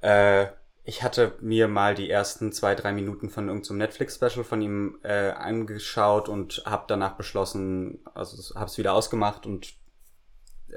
äh, 0.00 0.46
ich 0.84 1.02
hatte 1.02 1.32
mir 1.40 1.66
mal 1.66 1.94
die 1.94 2.10
ersten 2.10 2.52
zwei, 2.52 2.74
drei 2.74 2.92
Minuten 2.92 3.30
von 3.30 3.48
irgendeinem 3.48 3.78
Netflix-Special 3.78 4.44
von 4.44 4.60
ihm 4.60 4.98
äh, 5.02 5.30
angeschaut 5.30 6.28
und 6.28 6.62
habe 6.66 6.84
danach 6.86 7.14
beschlossen, 7.16 8.00
also 8.14 8.54
habe 8.54 8.66
es 8.66 8.76
wieder 8.76 8.92
ausgemacht 8.92 9.46
und 9.46 9.74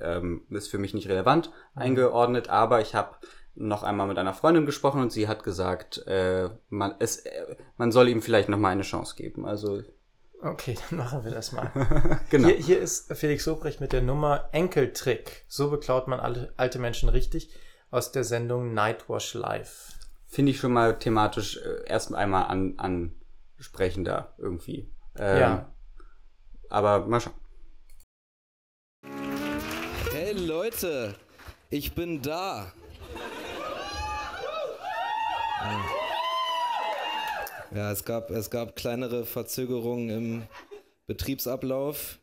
ähm, 0.01 0.43
ist 0.49 0.69
für 0.69 0.77
mich 0.77 0.93
nicht 0.93 1.09
relevant 1.09 1.51
eingeordnet, 1.75 2.49
aber 2.49 2.79
ich 2.79 2.95
habe 2.95 3.15
noch 3.55 3.83
einmal 3.83 4.07
mit 4.07 4.17
einer 4.17 4.33
Freundin 4.33 4.65
gesprochen 4.65 5.01
und 5.01 5.11
sie 5.11 5.27
hat 5.27 5.43
gesagt, 5.43 6.05
äh, 6.07 6.49
man, 6.69 6.95
es, 6.99 7.17
äh, 7.25 7.55
man 7.75 7.91
soll 7.91 8.07
ihm 8.07 8.21
vielleicht 8.21 8.49
noch 8.49 8.59
mal 8.59 8.69
eine 8.69 8.83
Chance 8.83 9.15
geben. 9.15 9.45
Also 9.45 9.81
Okay, 10.41 10.77
dann 10.89 10.99
machen 10.99 11.23
wir 11.25 11.31
das 11.31 11.51
mal. 11.51 11.71
genau. 12.29 12.47
Hier, 12.47 12.57
hier 12.57 12.79
ist 12.79 13.11
Felix 13.13 13.47
Lobrecht 13.47 13.81
mit 13.81 13.91
der 13.91 14.03
Nummer 14.03 14.49
Enkeltrick. 14.51 15.45
So 15.47 15.71
beklaut 15.71 16.07
man 16.07 16.19
alle, 16.19 16.53
alte 16.57 16.77
Menschen 16.77 17.09
richtig 17.09 17.49
aus 17.89 18.11
der 18.11 18.23
Sendung 18.23 18.73
Nightwash 18.73 19.33
Live. 19.33 19.96
Finde 20.27 20.51
ich 20.51 20.59
schon 20.59 20.73
mal 20.73 20.97
thematisch 20.99 21.57
äh, 21.57 21.85
erst 21.87 22.13
einmal 22.13 22.45
an, 22.45 22.77
ansprechender 23.57 24.33
irgendwie. 24.37 24.89
Ähm, 25.17 25.39
Ja. 25.39 25.73
Aber 26.69 27.07
mal 27.07 27.21
schauen. 27.21 27.33
Hey 30.11 30.33
Leute, 30.33 31.15
ich 31.69 31.93
bin 31.93 32.21
da. 32.21 32.71
Ja, 37.73 37.91
es 37.91 38.05
gab, 38.05 38.29
es 38.31 38.49
gab 38.49 38.75
kleinere 38.75 39.25
Verzögerungen 39.25 40.09
im 40.09 40.43
Betriebsablauf. 41.05 42.19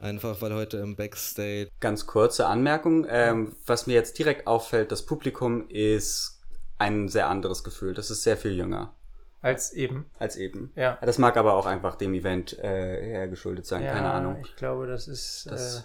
Einfach 0.00 0.40
weil 0.40 0.54
heute 0.54 0.78
im 0.78 0.96
Backstage. 0.96 1.68
Ganz 1.78 2.06
kurze 2.06 2.46
Anmerkung. 2.46 3.06
Ähm, 3.08 3.54
was 3.66 3.86
mir 3.86 3.94
jetzt 3.94 4.18
direkt 4.18 4.46
auffällt, 4.48 4.90
das 4.90 5.06
Publikum 5.06 5.68
ist 5.68 6.41
ein 6.78 7.08
sehr 7.08 7.28
anderes 7.28 7.64
Gefühl. 7.64 7.94
Das 7.94 8.10
ist 8.10 8.22
sehr 8.22 8.36
viel 8.36 8.52
jünger 8.56 8.94
Als 9.40 9.72
eben. 9.72 10.10
als 10.18 10.36
eben. 10.36 10.72
Ja. 10.76 10.98
Das 11.02 11.18
mag 11.18 11.36
aber 11.36 11.54
auch 11.54 11.66
einfach 11.66 11.96
dem 11.96 12.14
Event 12.14 12.58
äh, 12.58 13.28
geschuldet 13.28 13.66
sein, 13.66 13.82
ja, 13.82 13.92
keine 13.92 14.10
Ahnung. 14.12 14.38
Ich 14.44 14.56
glaube, 14.56 14.86
das 14.86 15.08
ist 15.08 15.46
Das- 15.50 15.78
äh, 15.78 15.82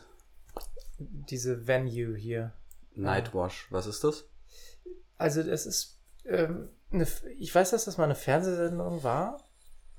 diese 0.99 1.67
Venue 1.67 2.15
hier. 2.15 2.53
Nightwash, 2.95 3.67
was 3.71 3.85
ist 3.85 4.03
das? 4.03 4.25
Also 5.19 5.41
es 5.41 5.65
ist, 5.67 5.99
ähm, 6.25 6.69
eine, 6.91 7.05
ich 7.37 7.53
weiß, 7.53 7.71
dass 7.71 7.85
das 7.85 7.97
mal 7.97 8.05
eine 8.05 8.15
Fernsehsendung 8.15 9.03
war, 9.03 9.39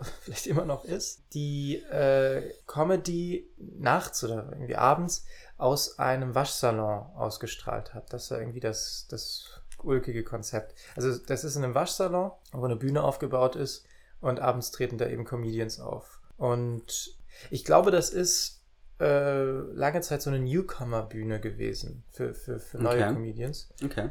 vielleicht 0.22 0.46
immer 0.48 0.64
noch 0.64 0.84
ist, 0.84 1.22
die 1.34 1.76
äh, 1.76 2.52
Comedy 2.66 3.48
nachts 3.56 4.24
oder 4.24 4.48
irgendwie 4.52 4.76
abends 4.76 5.24
aus 5.56 5.98
einem 5.98 6.34
Waschsalon 6.34 7.06
ausgestrahlt 7.16 7.94
hat. 7.94 8.12
Das 8.12 8.30
war 8.30 8.38
irgendwie 8.40 8.60
das, 8.60 9.06
das 9.08 9.57
ulkige 9.82 10.24
Konzept. 10.24 10.74
Also 10.96 11.16
das 11.18 11.44
ist 11.44 11.56
in 11.56 11.64
einem 11.64 11.74
Waschsalon, 11.74 12.32
wo 12.52 12.64
eine 12.64 12.76
Bühne 12.76 13.02
aufgebaut 13.02 13.56
ist 13.56 13.86
und 14.20 14.40
abends 14.40 14.70
treten 14.70 14.98
da 14.98 15.06
eben 15.06 15.24
Comedians 15.24 15.80
auf. 15.80 16.20
Und 16.36 17.16
ich 17.50 17.64
glaube, 17.64 17.90
das 17.90 18.10
ist 18.10 18.62
äh, 19.00 19.42
lange 19.44 20.00
Zeit 20.00 20.22
so 20.22 20.30
eine 20.30 20.40
Newcomer-Bühne 20.40 21.40
gewesen 21.40 22.02
für, 22.10 22.34
für, 22.34 22.58
für 22.58 22.78
neue 22.78 23.04
Okay. 23.04 23.12
Comedians. 23.14 23.68
Okay, 23.84 24.10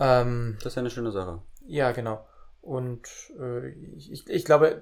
Ähm, 0.00 0.56
das 0.60 0.72
ist 0.72 0.76
ja 0.76 0.80
eine 0.80 0.90
schöne 0.90 1.12
Sache. 1.12 1.42
ja, 1.66 1.92
genau. 1.92 2.26
Und 2.62 3.08
äh, 3.38 3.68
ich, 3.96 4.28
ich- 4.28 4.44
glaube, 4.44 4.80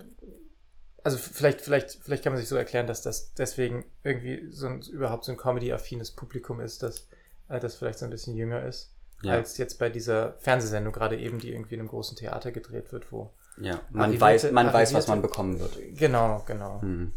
also 1.03 1.19
vielleicht, 1.19 1.61
vielleicht, 1.61 1.91
vielleicht 2.03 2.23
kann 2.25 2.33
man 2.33 2.41
sich 2.41 2.49
so 2.49 2.57
erklären, 2.57 2.87
dass 2.87 3.03
das 3.03 3.35
deswegen 3.35 3.85
irgendwie 4.05 4.51
so 4.51 4.67
ein, 4.69 4.81
überhaupt 4.83 5.25
so 5.25 5.33
ein 5.33 5.37
Comedy-affines 5.39 6.13
Publikum 6.13 6.61
ist, 6.61 6.83
dass 6.83 7.09
äh, 7.51 7.61
das 7.61 7.75
vielleicht 7.75 7.99
so 7.99 8.07
ein 8.07 8.11
bisschen 8.11 8.37
jünger 8.37 8.65
ist, 8.65 8.94
Ja. 9.25 9.33
als 9.35 9.59
jetzt 9.59 9.79
bei 9.79 9.89
dieser 9.91 10.35
Fernsehsendung 10.39 10.93
gerade 10.93 11.19
eben, 11.19 11.39
die 11.39 11.51
irgendwie 11.53 11.75
in 11.75 11.81
einem 11.81 11.89
großen 11.89 12.17
Theater 12.17 12.53
gedreht 12.53 12.93
wird, 12.93 13.11
wo. 13.13 13.31
Ja, 13.61 13.81
man 13.91 14.11
Arrivierte- 14.11 14.21
weiß, 14.21 14.53
man 14.53 14.73
weiß, 14.73 14.95
was 14.95 15.07
man 15.09 15.23
bekommen 15.23 15.61
wird. 15.61 15.79
Genau, 15.97 16.43
genau. 16.47 16.81
Mhm. 16.83 17.13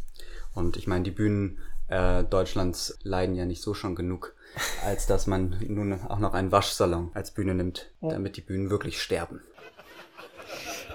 Und 0.53 0.77
ich 0.77 0.87
meine, 0.87 1.03
die 1.03 1.11
Bühnen 1.11 1.59
äh, 1.87 2.23
Deutschlands 2.23 2.97
leiden 3.03 3.35
ja 3.35 3.45
nicht 3.45 3.61
so 3.61 3.73
schon 3.73 3.95
genug, 3.95 4.35
als 4.85 5.07
dass 5.07 5.27
man 5.27 5.57
nun 5.67 5.99
auch 6.07 6.19
noch 6.19 6.33
einen 6.33 6.51
Waschsalon 6.51 7.11
als 7.13 7.31
Bühne 7.31 7.55
nimmt, 7.55 7.89
damit 8.01 8.37
die 8.37 8.41
Bühnen 8.41 8.69
wirklich 8.69 9.01
sterben. 9.01 9.41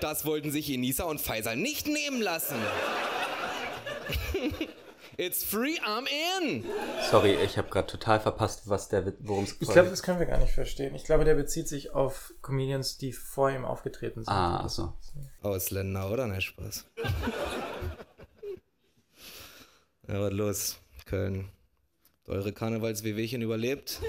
Das 0.01 0.25
wollten 0.25 0.51
sich 0.51 0.68
Enisa 0.70 1.05
und 1.05 1.20
Faisal 1.20 1.57
nicht 1.57 1.87
nehmen 1.87 2.20
lassen. 2.22 2.57
It's 5.18 5.44
free, 5.44 5.79
I'm 5.85 6.07
in. 6.07 6.64
Sorry, 7.11 7.35
ich 7.35 7.59
habe 7.59 7.68
gerade 7.68 7.87
total 7.87 8.18
verpasst, 8.20 8.68
was 8.68 8.88
der 8.88 9.12
worum 9.20 9.44
es 9.44 9.57
Ich 9.61 9.68
glaube, 9.68 9.90
das 9.90 10.03
können 10.03 10.18
wir 10.18 10.27
gar 10.27 10.38
nicht 10.38 10.53
verstehen. 10.53 10.94
Ich 10.94 11.05
glaube, 11.05 11.25
der 11.25 11.35
bezieht 11.35 11.68
sich 11.68 11.94
auf 11.94 12.33
Comedians, 12.40 12.96
die 12.96 13.12
vor 13.12 13.51
ihm 13.51 13.64
aufgetreten 13.64 14.25
sind. 14.25 14.33
Ah, 14.33 14.66
so. 14.68 14.94
Ausländer, 15.42 16.11
oder? 16.11 16.27
Ne, 16.27 16.40
Spaß. 16.40 16.87
ja, 20.09 20.20
was 20.20 20.33
los? 20.33 20.79
Köln. 21.05 21.51
Eure 22.27 22.53
Karnevals-WWchen 22.53 23.42
überlebt? 23.42 24.01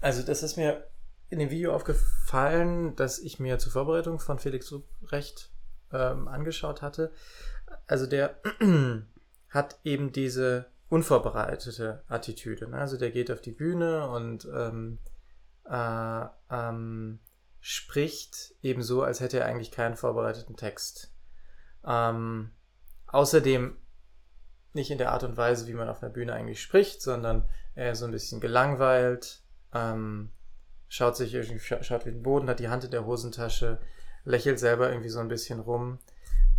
Also 0.00 0.22
das 0.22 0.42
ist 0.42 0.56
mir 0.56 0.88
in 1.28 1.40
dem 1.40 1.50
Video 1.50 1.74
aufgefallen, 1.74 2.96
dass 2.96 3.18
ich 3.18 3.38
mir 3.38 3.58
zur 3.58 3.72
Vorbereitung 3.72 4.18
von 4.18 4.38
Felix 4.38 4.72
Ruprecht 4.72 5.50
ähm, 5.92 6.26
angeschaut 6.28 6.80
hatte. 6.80 7.12
Also 7.86 8.06
der 8.06 8.40
hat 9.50 9.78
eben 9.84 10.12
diese 10.12 10.66
unvorbereitete 10.88 12.02
Attitüde. 12.08 12.68
Ne? 12.68 12.78
Also 12.78 12.96
der 12.96 13.10
geht 13.10 13.30
auf 13.30 13.40
die 13.40 13.52
Bühne 13.52 14.08
und 14.08 14.46
ähm, 14.54 14.98
äh, 15.68 16.24
ähm, 16.50 17.20
spricht 17.60 18.54
eben 18.62 18.82
so, 18.82 19.02
als 19.02 19.20
hätte 19.20 19.40
er 19.40 19.46
eigentlich 19.46 19.70
keinen 19.70 19.96
vorbereiteten 19.96 20.56
Text. 20.56 21.12
Ähm, 21.84 22.50
außerdem 23.06 23.76
nicht 24.74 24.90
in 24.90 24.98
der 24.98 25.12
Art 25.12 25.24
und 25.24 25.36
Weise, 25.36 25.66
wie 25.66 25.74
man 25.74 25.88
auf 25.88 26.02
einer 26.02 26.12
Bühne 26.12 26.32
eigentlich 26.34 26.62
spricht, 26.62 27.02
sondern 27.02 27.48
er 27.74 27.92
ist 27.92 27.98
so 27.98 28.04
ein 28.04 28.12
bisschen 28.12 28.40
gelangweilt, 28.40 29.42
ähm, 29.74 30.30
schaut 30.88 31.16
sich 31.16 31.34
irgendwie, 31.34 31.58
scha 31.58 31.82
schaut 31.82 32.06
wie 32.06 32.12
den 32.12 32.22
Boden, 32.22 32.48
hat 32.48 32.60
die 32.60 32.68
Hand 32.68 32.84
in 32.84 32.90
der 32.90 33.06
Hosentasche, 33.06 33.78
lächelt 34.24 34.58
selber 34.58 34.88
irgendwie 34.90 35.08
so 35.10 35.20
ein 35.20 35.28
bisschen 35.28 35.60
rum. 35.60 35.98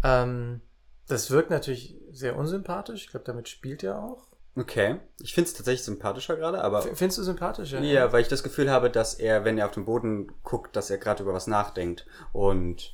Ähm, 0.04 0.62
das 1.10 1.30
wirkt 1.32 1.50
natürlich 1.50 1.96
sehr 2.12 2.36
unsympathisch. 2.38 3.06
Ich 3.06 3.10
glaube, 3.12 3.26
damit 3.26 3.50
spielt 3.50 3.84
er 3.84 4.02
auch. 4.02 4.28
Okay. 4.56 4.98
Ich 5.22 5.34
finde 5.34 5.48
es 5.50 5.54
tatsächlich 5.54 5.84
sympathischer 5.84 6.36
gerade, 6.36 6.62
aber. 6.62 6.80
F- 6.80 6.98
Findest 6.98 7.18
du 7.20 7.24
sympathisch? 7.24 7.72
Ja, 7.74 8.12
weil 8.12 8.22
ich 8.22 8.28
das 8.28 8.44
Gefühl 8.44 8.72
habe, 8.72 8.90
dass 8.90 9.14
er, 9.14 9.46
wenn 9.46 9.58
er 9.58 9.66
auf 9.68 9.72
den 9.74 9.86
Boden 9.86 10.32
guckt, 10.44 10.76
dass 10.76 10.90
er 10.90 10.98
gerade 10.98 11.24
über 11.24 11.34
was 11.34 11.48
nachdenkt. 11.48 12.06
Und 12.34 12.94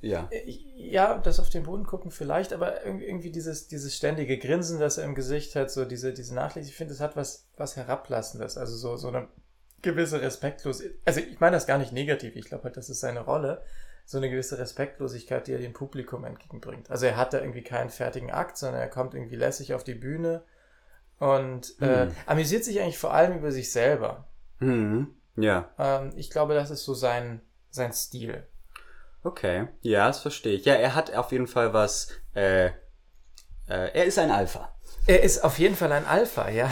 ja. 0.00 0.30
Ja, 0.76 1.18
das 1.18 1.40
auf 1.40 1.50
den 1.50 1.64
Boden 1.64 1.84
gucken 1.84 2.10
vielleicht, 2.10 2.52
aber 2.52 2.84
irg- 2.86 3.00
irgendwie 3.00 3.30
dieses, 3.32 3.66
dieses 3.66 3.96
ständige 3.96 4.38
Grinsen, 4.38 4.78
das 4.78 4.96
er 4.96 5.04
im 5.04 5.14
Gesicht 5.16 5.56
hat, 5.56 5.70
so 5.70 5.84
diese, 5.84 6.12
diese 6.12 6.34
Nachlese, 6.34 6.68
ich 6.68 6.76
finde, 6.76 6.94
es 6.94 7.00
hat 7.00 7.16
was, 7.16 7.48
was 7.56 7.74
Herablassendes, 7.76 8.56
also 8.56 8.76
so, 8.76 8.96
so 8.96 9.08
eine 9.08 9.26
gewisse 9.82 10.20
Respektlosigkeit. 10.20 11.00
Also 11.04 11.20
ich 11.20 11.40
meine 11.40 11.56
das 11.56 11.66
gar 11.66 11.78
nicht 11.78 11.92
negativ, 11.92 12.36
ich 12.36 12.44
glaube 12.44 12.64
halt, 12.64 12.76
das 12.76 12.88
ist 12.88 13.00
seine 13.00 13.20
Rolle, 13.20 13.62
so 14.08 14.16
eine 14.16 14.30
gewisse 14.30 14.58
Respektlosigkeit, 14.58 15.46
die 15.46 15.52
er 15.52 15.58
dem 15.58 15.74
Publikum 15.74 16.24
entgegenbringt. 16.24 16.90
Also 16.90 17.04
er 17.04 17.18
hat 17.18 17.34
da 17.34 17.40
irgendwie 17.40 17.60
keinen 17.62 17.90
fertigen 17.90 18.30
Akt, 18.30 18.56
sondern 18.56 18.80
er 18.80 18.88
kommt 18.88 19.12
irgendwie 19.12 19.36
lässig 19.36 19.74
auf 19.74 19.84
die 19.84 19.94
Bühne 19.94 20.44
und 21.18 21.78
äh, 21.82 22.06
Hm. 22.06 22.12
amüsiert 22.24 22.64
sich 22.64 22.80
eigentlich 22.80 22.96
vor 22.96 23.12
allem 23.12 23.36
über 23.36 23.52
sich 23.52 23.70
selber. 23.70 24.26
Hm. 24.60 25.14
Ja. 25.36 25.68
Ähm, 25.78 26.12
ich 26.16 26.30
glaube, 26.30 26.54
das 26.54 26.70
ist 26.70 26.84
so 26.84 26.94
sein, 26.94 27.42
sein 27.68 27.92
Stil. 27.92 28.46
Okay. 29.24 29.68
Ja, 29.82 30.06
das 30.06 30.20
verstehe 30.20 30.54
ich. 30.54 30.64
Ja, 30.64 30.72
er 30.74 30.94
hat 30.94 31.14
auf 31.14 31.30
jeden 31.30 31.46
Fall 31.46 31.74
was. 31.74 32.08
Äh, 32.34 32.68
äh, 32.68 32.70
er 33.68 34.04
ist 34.06 34.18
ein 34.18 34.30
Alpha. 34.30 34.74
Er 35.06 35.22
ist 35.22 35.44
auf 35.44 35.58
jeden 35.58 35.76
Fall 35.76 35.92
ein 35.92 36.06
Alpha, 36.06 36.48
ja. 36.48 36.70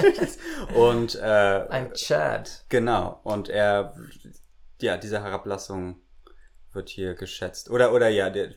Und 0.74 1.14
äh, 1.14 1.66
Ein 1.68 1.92
Chad. 1.94 2.64
Genau, 2.68 3.20
und 3.22 3.48
er, 3.48 3.94
ja, 4.80 4.96
diese 4.96 5.22
Herablassung 5.22 6.00
wird 6.78 6.88
hier 6.88 7.14
geschätzt. 7.14 7.68
Oder, 7.70 7.92
oder 7.92 8.08
ja, 8.08 8.30
der, 8.30 8.54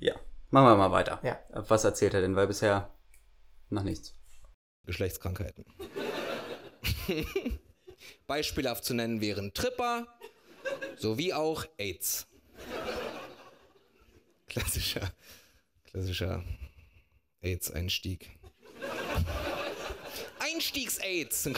ja, 0.00 0.14
machen 0.50 0.66
wir 0.66 0.76
mal 0.76 0.90
weiter. 0.90 1.20
Ja. 1.22 1.40
Was 1.50 1.84
erzählt 1.84 2.12
er 2.12 2.20
denn? 2.20 2.36
Weil 2.36 2.48
bisher 2.48 2.92
noch 3.70 3.84
nichts. 3.84 4.14
Geschlechtskrankheiten. 4.84 5.64
Beispielhaft 8.26 8.84
zu 8.84 8.94
nennen 8.94 9.20
wären 9.20 9.54
Tripper 9.54 10.06
sowie 10.96 11.32
auch 11.32 11.64
AIDS. 11.78 12.26
Klassischer, 14.48 15.12
klassischer 15.84 16.44
AIDS-Einstieg. 17.42 18.30
Einstiegs-AIDS! 20.40 21.50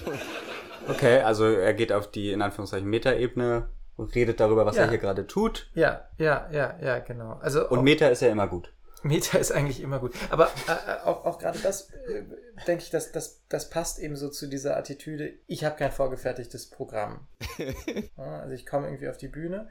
Okay, 0.89 1.21
also 1.21 1.47
er 1.47 1.73
geht 1.73 1.93
auf 1.93 2.11
die, 2.11 2.33
in 2.33 2.43
Anführungszeichen, 2.43 2.89
Metaebene 2.89 3.71
und 3.97 4.15
redet 4.15 4.41
darüber, 4.41 4.67
was 4.67 4.77
Ja. 4.77 4.83
er 4.85 4.89
hier 4.91 4.99
gerade 4.99 5.27
tut. 5.27 5.71
Ja, 5.75 6.09
ja, 6.19 6.49
ja, 6.51 6.79
ja, 6.81 6.99
genau. 7.01 7.39
Also 7.41 7.69
Und 7.69 7.83
Meta 7.85 8.09
ist 8.09 8.23
ja 8.23 8.29
immer 8.29 8.49
gut. 8.49 8.73
Meta 9.03 9.39
ist 9.39 9.51
eigentlich 9.51 9.81
immer 9.81 9.99
gut. 9.99 10.15
Aber 10.31 10.47
äh, 10.69 11.05
auch, 11.05 11.25
auch 11.25 11.39
gerade 11.39 11.59
das, 11.59 11.91
äh, 11.91 12.23
denke 12.67 12.85
ich, 12.85 12.91
dass 12.91 13.11
das, 13.13 13.43
das 13.49 13.69
passt 13.69 13.99
eben 13.99 14.15
so 14.17 14.29
zu 14.29 14.47
dieser 14.47 14.77
Attitüde, 14.77 15.33
ich 15.47 15.65
habe 15.65 15.77
kein 15.77 15.91
vorgefertigtes 15.91 16.71
Programm. 16.71 17.27
ja, 17.59 18.41
also 18.41 18.55
ich 18.55 18.65
komme 18.65 18.87
irgendwie 18.87 19.09
auf 19.09 19.17
die 19.17 19.29
Bühne, 19.29 19.69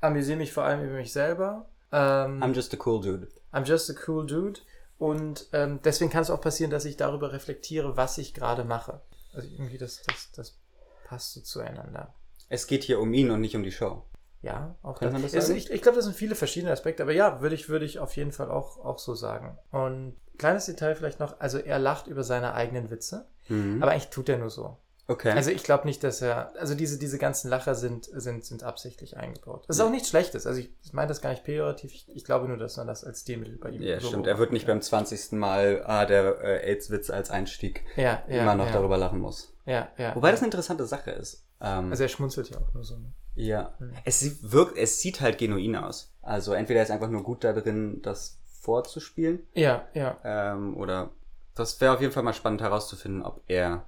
amüsiere 0.00 0.38
mich 0.38 0.52
vor 0.52 0.64
allem 0.64 0.82
über 0.84 0.94
mich 0.96 1.12
selber. 1.12 1.68
Ähm, 1.92 2.42
I'm 2.42 2.54
just 2.54 2.72
a 2.74 2.78
cool 2.86 3.00
dude. 3.02 3.28
I'm 3.52 3.64
just 3.64 3.90
a 3.90 3.94
cool 4.08 4.26
dude. 4.26 4.60
Und 4.96 5.48
ähm, 5.52 5.80
deswegen 5.84 6.10
kann 6.10 6.22
es 6.22 6.30
auch 6.30 6.40
passieren, 6.40 6.70
dass 6.70 6.84
ich 6.86 6.96
darüber 6.96 7.32
reflektiere, 7.32 7.96
was 7.96 8.16
ich 8.16 8.32
gerade 8.32 8.64
mache. 8.64 9.02
Also 9.34 9.48
irgendwie 9.48 9.76
das, 9.78 10.02
das, 10.06 10.30
das 10.32 10.58
passt 11.04 11.32
so 11.34 11.40
zueinander. 11.42 12.14
Es 12.48 12.66
geht 12.66 12.84
hier 12.84 13.00
um 13.00 13.12
ihn 13.14 13.30
und 13.30 13.40
nicht 13.40 13.56
um 13.56 13.62
die 13.62 13.72
Show. 13.72 14.02
Ja, 14.42 14.74
auch 14.82 14.98
Kann 15.00 15.12
man 15.12 15.22
das 15.22 15.34
Also 15.34 15.48
sagen? 15.48 15.58
ich 15.58 15.70
ich 15.70 15.80
glaube, 15.80 15.96
das 15.96 16.04
sind 16.04 16.14
viele 16.16 16.34
verschiedene 16.34 16.70
Aspekte, 16.70 17.02
aber 17.02 17.12
ja, 17.12 17.40
würde 17.40 17.54
ich, 17.54 17.68
würde 17.70 17.86
ich 17.86 17.98
auf 17.98 18.14
jeden 18.16 18.32
Fall 18.32 18.50
auch, 18.50 18.78
auch 18.84 18.98
so 18.98 19.14
sagen. 19.14 19.56
Und 19.70 20.16
kleines 20.36 20.66
Detail 20.66 20.94
vielleicht 20.96 21.18
noch, 21.18 21.40
also 21.40 21.58
er 21.58 21.78
lacht 21.78 22.06
über 22.08 22.22
seine 22.24 22.54
eigenen 22.54 22.90
Witze, 22.90 23.26
Mhm. 23.48 23.82
aber 23.82 23.92
eigentlich 23.92 24.08
tut 24.08 24.28
er 24.28 24.38
nur 24.38 24.50
so. 24.50 24.78
Okay. 25.06 25.32
Also 25.32 25.50
ich 25.50 25.62
glaube 25.62 25.86
nicht, 25.86 26.02
dass 26.02 26.22
er, 26.22 26.52
also 26.58 26.74
diese, 26.74 26.98
diese 26.98 27.18
ganzen 27.18 27.50
Lacher 27.50 27.74
sind, 27.74 28.06
sind, 28.06 28.42
sind 28.44 28.62
absichtlich 28.62 29.18
eingebaut. 29.18 29.64
Das 29.68 29.76
ist 29.76 29.82
auch 29.82 29.90
nichts 29.90 30.08
Schlechtes. 30.08 30.46
Also 30.46 30.60
ich, 30.60 30.70
ich 30.82 30.94
meine 30.94 31.08
das 31.08 31.20
gar 31.20 31.28
nicht 31.30 31.44
pejorativ. 31.44 31.92
Ich, 31.92 32.08
ich 32.08 32.24
glaube 32.24 32.48
nur, 32.48 32.56
dass 32.56 32.78
man 32.78 32.86
das 32.86 33.04
als 33.04 33.20
Stilmittel 33.20 33.58
bei 33.58 33.68
ihm 33.70 33.82
ja, 33.82 34.00
so 34.00 34.08
stimmt. 34.08 34.26
Er 34.26 34.38
wird 34.38 34.52
nicht 34.52 34.66
beim 34.66 34.78
beobachtet. 34.78 35.08
20. 35.18 35.32
Mal, 35.32 35.82
ah, 35.84 36.06
der 36.06 36.40
äh, 36.42 36.70
AIDS-Witz 36.70 37.10
als 37.10 37.30
Einstieg 37.30 37.84
ja, 37.96 38.22
ja, 38.28 38.42
immer 38.42 38.54
noch 38.54 38.66
ja, 38.66 38.72
darüber 38.72 38.96
lachen 38.96 39.20
muss. 39.20 39.54
Ja, 39.66 39.88
ja. 39.98 40.14
Wobei 40.16 40.30
das 40.30 40.40
eine 40.40 40.46
interessante 40.46 40.86
Sache 40.86 41.10
ist. 41.10 41.44
Ähm, 41.64 41.90
Also 41.90 42.02
er 42.04 42.08
schmunzelt 42.08 42.50
ja 42.50 42.58
auch 42.58 42.72
nur 42.74 42.84
so. 42.84 42.98
ja. 43.34 43.76
Es 44.04 44.20
sieht, 44.20 44.38
wirkt, 44.52 44.76
es 44.76 45.00
sieht 45.00 45.20
halt 45.20 45.38
genuin 45.38 45.76
aus. 45.76 46.14
Also 46.22 46.52
entweder 46.52 46.80
er 46.80 46.84
ist 46.84 46.90
einfach 46.90 47.08
nur 47.10 47.22
gut 47.22 47.42
da 47.44 47.52
drin, 47.52 48.00
das 48.02 48.38
vorzuspielen, 48.60 49.40
Ja, 49.54 49.86
ja. 49.94 50.18
ähm, 50.24 50.76
oder 50.76 51.10
das 51.54 51.80
wäre 51.80 51.94
auf 51.94 52.00
jeden 52.00 52.12
Fall 52.12 52.22
mal 52.22 52.32
spannend 52.32 52.60
herauszufinden, 52.62 53.22
ob 53.22 53.42
er 53.46 53.86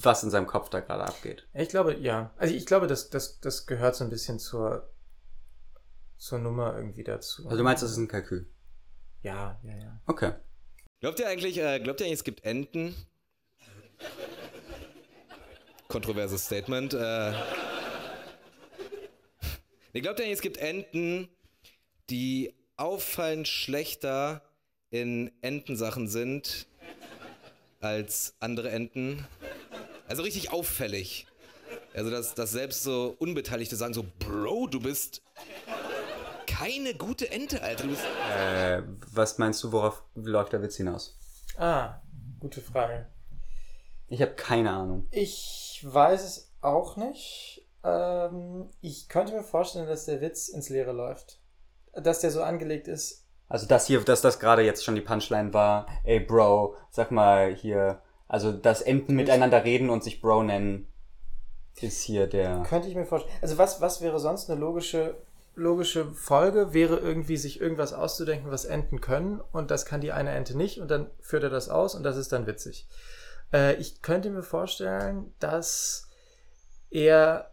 was 0.00 0.22
in 0.22 0.30
seinem 0.30 0.46
Kopf 0.46 0.68
da 0.70 0.80
gerade 0.80 1.04
abgeht. 1.04 1.46
Ich 1.54 1.68
glaube, 1.68 1.94
ja. 1.96 2.30
Also 2.36 2.54
ich 2.54 2.66
glaube, 2.66 2.86
das, 2.86 3.10
das, 3.10 3.40
das 3.40 3.66
gehört 3.66 3.94
so 3.96 4.04
ein 4.04 4.10
bisschen 4.10 4.38
zur, 4.38 4.90
zur 6.18 6.38
Nummer 6.38 6.76
irgendwie 6.76 7.04
dazu. 7.04 7.44
Also 7.44 7.56
du 7.58 7.64
meinst, 7.64 7.82
das 7.82 7.90
ist 7.92 7.96
ein 7.98 8.08
Kalkül? 8.08 8.48
Ja, 9.22 9.58
ja, 9.62 9.76
ja. 9.76 10.00
Okay. 10.06 10.32
Glaubt 11.00 11.20
ihr 11.20 11.28
eigentlich, 11.28 11.58
äh, 11.58 11.80
glaubt 11.80 12.00
ihr 12.00 12.06
eigentlich, 12.06 12.18
es 12.18 12.24
gibt 12.24 12.44
Enten? 12.44 12.94
Kontroverses 15.92 16.46
Statement. 16.46 16.94
Äh. 16.94 17.32
Nee, 19.92 20.00
glaubt 20.00 20.18
ihr 20.18 20.24
eigentlich, 20.24 20.36
es 20.36 20.40
gibt 20.40 20.56
Enten, 20.56 21.28
die 22.08 22.54
auffallend 22.78 23.46
schlechter 23.46 24.42
in 24.90 25.30
Entensachen 25.42 26.08
sind 26.08 26.66
als 27.80 28.34
andere 28.40 28.70
Enten? 28.70 29.26
Also 30.08 30.22
richtig 30.22 30.50
auffällig. 30.50 31.26
Also, 31.92 32.10
dass, 32.10 32.34
dass 32.34 32.52
selbst 32.52 32.82
so 32.84 33.14
Unbeteiligte 33.18 33.76
sagen 33.76 33.92
so, 33.92 34.06
Bro, 34.18 34.68
du 34.68 34.80
bist 34.80 35.20
keine 36.46 36.94
gute 36.94 37.30
Ente, 37.30 37.62
Alter. 37.62 37.84
Du 37.84 37.90
bist 37.90 38.02
Äh, 38.34 38.82
was 39.12 39.36
meinst 39.36 39.62
du, 39.62 39.72
worauf 39.72 40.02
läuft 40.14 40.54
der 40.54 40.62
Witz 40.62 40.76
hinaus? 40.76 41.18
Ah, 41.58 42.00
gute 42.40 42.62
Frage. 42.62 43.08
Ich 44.08 44.20
habe 44.20 44.32
keine 44.32 44.70
Ahnung. 44.70 45.08
Ich 45.10 45.71
weiß 45.84 46.24
es 46.24 46.52
auch 46.60 46.96
nicht. 46.96 47.66
Ähm, 47.84 48.70
ich 48.80 49.08
könnte 49.08 49.34
mir 49.34 49.42
vorstellen, 49.42 49.86
dass 49.86 50.06
der 50.06 50.20
Witz 50.20 50.48
ins 50.48 50.68
Leere 50.68 50.92
läuft. 50.92 51.40
Dass 51.92 52.20
der 52.20 52.30
so 52.30 52.42
angelegt 52.42 52.88
ist. 52.88 53.26
Also 53.48 53.66
das 53.66 53.86
hier, 53.86 54.00
dass 54.00 54.22
das 54.22 54.40
gerade 54.40 54.62
jetzt 54.62 54.82
schon 54.84 54.94
die 54.94 55.02
Punchline 55.02 55.52
war, 55.52 55.86
ey 56.04 56.20
Bro, 56.20 56.74
sag 56.90 57.10
mal 57.10 57.54
hier, 57.54 58.00
also 58.26 58.50
dass 58.50 58.80
Enten 58.80 59.14
miteinander 59.14 59.62
reden 59.62 59.90
und 59.90 60.02
sich 60.02 60.22
Bro 60.22 60.44
nennen, 60.44 60.88
ist 61.80 62.00
hier 62.00 62.26
der. 62.26 62.62
Könnte 62.62 62.88
ich 62.88 62.94
mir 62.94 63.04
vorstellen. 63.04 63.36
Also 63.42 63.58
was, 63.58 63.80
was 63.82 64.00
wäre 64.00 64.20
sonst 64.20 64.50
eine 64.50 64.58
logische, 64.58 65.16
logische 65.54 66.12
Folge? 66.12 66.72
Wäre 66.72 66.96
irgendwie 66.96 67.36
sich 67.36 67.60
irgendwas 67.60 67.92
auszudenken, 67.92 68.50
was 68.50 68.64
Enten 68.64 69.02
können 69.02 69.42
und 69.52 69.70
das 69.70 69.84
kann 69.84 70.00
die 70.00 70.12
eine 70.12 70.30
Ente 70.30 70.56
nicht 70.56 70.80
und 70.80 70.90
dann 70.90 71.10
führt 71.20 71.42
er 71.42 71.50
das 71.50 71.68
aus 71.68 71.94
und 71.94 72.04
das 72.04 72.16
ist 72.16 72.32
dann 72.32 72.46
witzig. 72.46 72.88
Äh, 73.52 73.74
ich 73.74 74.02
könnte 74.02 74.30
mir 74.30 74.42
vorstellen, 74.42 75.32
dass 75.38 76.08
er 76.90 77.50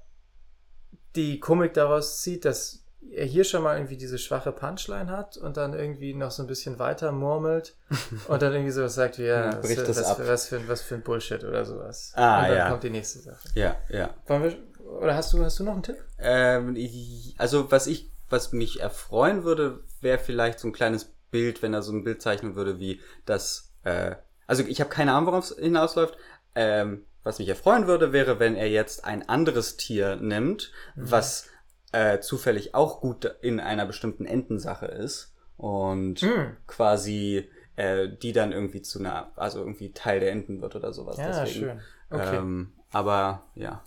die 1.15 1.39
Komik 1.39 1.73
daraus 1.73 2.21
zieht, 2.21 2.45
dass 2.45 2.83
er 3.11 3.25
hier 3.25 3.43
schon 3.43 3.63
mal 3.63 3.77
irgendwie 3.77 3.97
diese 3.97 4.17
schwache 4.17 4.51
Punchline 4.51 5.09
hat 5.09 5.37
und 5.37 5.57
dann 5.57 5.73
irgendwie 5.73 6.13
noch 6.13 6.31
so 6.31 6.43
ein 6.43 6.47
bisschen 6.47 6.79
weiter 6.79 7.11
murmelt 7.11 7.75
und 8.27 8.41
dann 8.41 8.53
irgendwie 8.53 8.71
sowas 8.71 8.95
sagt 8.95 9.17
wie, 9.17 9.23
ja, 9.23 9.57
was, 9.57 9.61
bricht 9.61 9.87
das 9.87 9.97
was, 9.97 10.05
ab. 10.05 10.17
für, 10.17 10.27
was, 10.27 10.47
für, 10.47 10.67
was 10.67 10.81
für 10.81 10.95
ein 10.95 11.01
Bullshit 11.01 11.43
oder 11.43 11.65
sowas. 11.65 12.11
Ah, 12.15 12.41
und 12.41 12.49
dann 12.49 12.57
ja. 12.57 12.69
kommt 12.69 12.83
die 12.83 12.89
nächste 12.89 13.19
Sache. 13.19 13.47
Ja, 13.55 13.77
ja. 13.89 14.13
Wir, 14.27 14.57
oder 14.99 15.15
hast 15.15 15.33
du, 15.33 15.43
hast 15.43 15.59
du 15.59 15.63
noch 15.63 15.73
einen 15.73 15.83
Tipp? 15.83 15.97
Ähm, 16.17 16.75
ich, 16.75 17.35
also 17.37 17.71
was 17.71 17.87
ich, 17.87 18.11
was 18.29 18.51
mich 18.51 18.81
erfreuen 18.81 19.43
würde, 19.43 19.83
wäre 20.01 20.19
vielleicht 20.19 20.59
so 20.59 20.67
ein 20.67 20.73
kleines 20.73 21.05
Bild, 21.31 21.61
wenn 21.61 21.73
er 21.73 21.81
so 21.81 21.91
ein 21.93 22.03
Bild 22.03 22.21
zeichnen 22.21 22.55
würde, 22.55 22.79
wie 22.79 23.01
das, 23.25 23.71
äh, 23.83 24.15
also 24.49 24.63
ich 24.63 24.81
habe 24.81 24.89
keine 24.89 25.13
Ahnung, 25.13 25.27
worauf 25.27 25.51
es 25.51 25.57
hinausläuft. 25.57 26.17
Ähm, 26.55 27.05
was 27.23 27.37
mich 27.37 27.47
erfreuen 27.47 27.85
würde, 27.85 28.11
wäre, 28.13 28.39
wenn 28.39 28.55
er 28.55 28.67
jetzt 28.69 29.05
ein 29.05 29.29
anderes 29.29 29.77
Tier 29.77 30.15
nimmt, 30.15 30.71
was 30.95 31.47
äh, 31.91 32.19
zufällig 32.19 32.73
auch 32.73 32.99
gut 32.99 33.25
in 33.41 33.59
einer 33.59 33.85
bestimmten 33.85 34.25
Entensache 34.25 34.87
ist 34.87 35.35
und 35.55 36.21
Hm. 36.21 36.57
quasi 36.65 37.47
äh, 37.75 38.09
die 38.09 38.31
dann 38.31 38.51
irgendwie 38.51 38.81
zu 38.81 38.97
einer, 38.99 39.31
also 39.35 39.59
irgendwie 39.59 39.93
Teil 39.93 40.19
der 40.19 40.31
Enten 40.31 40.61
wird 40.61 40.75
oder 40.75 40.93
sowas. 40.93 41.17
Ja, 41.17 41.27
Deswegen, 41.27 41.65
schön. 41.65 41.81
Okay. 42.09 42.37
Ähm, 42.37 42.73
aber 42.89 43.51
ja. 43.53 43.83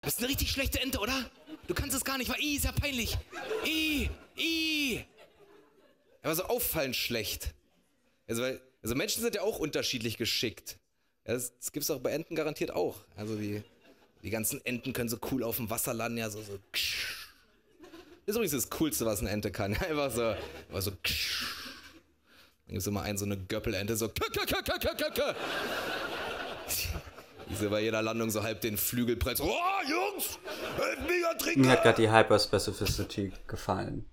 Du 0.00 0.06
bist 0.06 0.18
eine 0.20 0.28
richtig 0.28 0.50
schlechte 0.50 0.80
Ente, 0.80 0.98
oder? 0.98 1.26
Du 1.66 1.74
kannst 1.74 1.94
es 1.94 2.04
gar 2.04 2.16
nicht, 2.16 2.30
weil 2.30 2.40
I 2.40 2.56
ist 2.56 2.64
ja 2.64 2.72
peinlich. 2.72 3.18
I, 3.66 4.08
I. 4.38 5.04
Aber 6.22 6.34
so 6.34 6.44
auffallend 6.44 6.96
schlecht. 6.96 7.52
Also, 8.26 8.42
weil, 8.42 8.60
also 8.82 8.94
Menschen 8.94 9.22
sind 9.22 9.34
ja 9.34 9.42
auch 9.42 9.58
unterschiedlich 9.58 10.16
geschickt. 10.16 10.78
Ja, 11.26 11.34
das, 11.34 11.56
das 11.58 11.72
gibt's 11.72 11.90
auch 11.90 12.00
bei 12.00 12.10
Enten 12.10 12.34
garantiert 12.34 12.72
auch. 12.72 12.96
Also 13.16 13.36
die, 13.36 13.62
die 14.22 14.30
ganzen 14.30 14.64
Enten 14.64 14.92
können 14.92 15.08
so 15.08 15.18
cool 15.30 15.44
auf 15.44 15.56
dem 15.56 15.70
Wasser 15.70 15.94
landen, 15.94 16.18
ja, 16.18 16.30
so, 16.30 16.42
so. 16.42 16.58
Das 16.72 18.34
ist 18.34 18.36
übrigens 18.36 18.52
das 18.52 18.70
Coolste, 18.70 19.06
was 19.06 19.20
eine 19.20 19.30
Ente 19.30 19.50
kann. 19.50 19.74
Einfach 19.88 20.10
so, 20.10 20.22
einfach 20.22 20.82
so. 20.82 20.90
Dann 20.90 21.00
gibt's 22.68 22.86
immer 22.86 23.02
einen, 23.02 23.18
so 23.18 23.24
eine 23.24 23.36
Göppelente, 23.36 23.96
so. 23.96 24.08
kö, 24.08 24.24
kö. 24.30 25.34
Die 27.48 27.54
so 27.56 27.68
bei 27.68 27.82
jeder 27.82 28.02
Landung 28.02 28.30
so 28.30 28.42
halb 28.42 28.60
den 28.60 28.76
Flügel 28.78 29.16
breit. 29.16 29.40
Oh, 29.40 29.50
Jungs, 29.88 30.38
ja 31.22 31.34
trinken. 31.34 31.62
Mir 31.62 31.72
hat 31.72 31.82
gerade 31.82 32.00
die 32.00 32.10
Hyperspecificity 32.10 33.32
gefallen. 33.46 34.08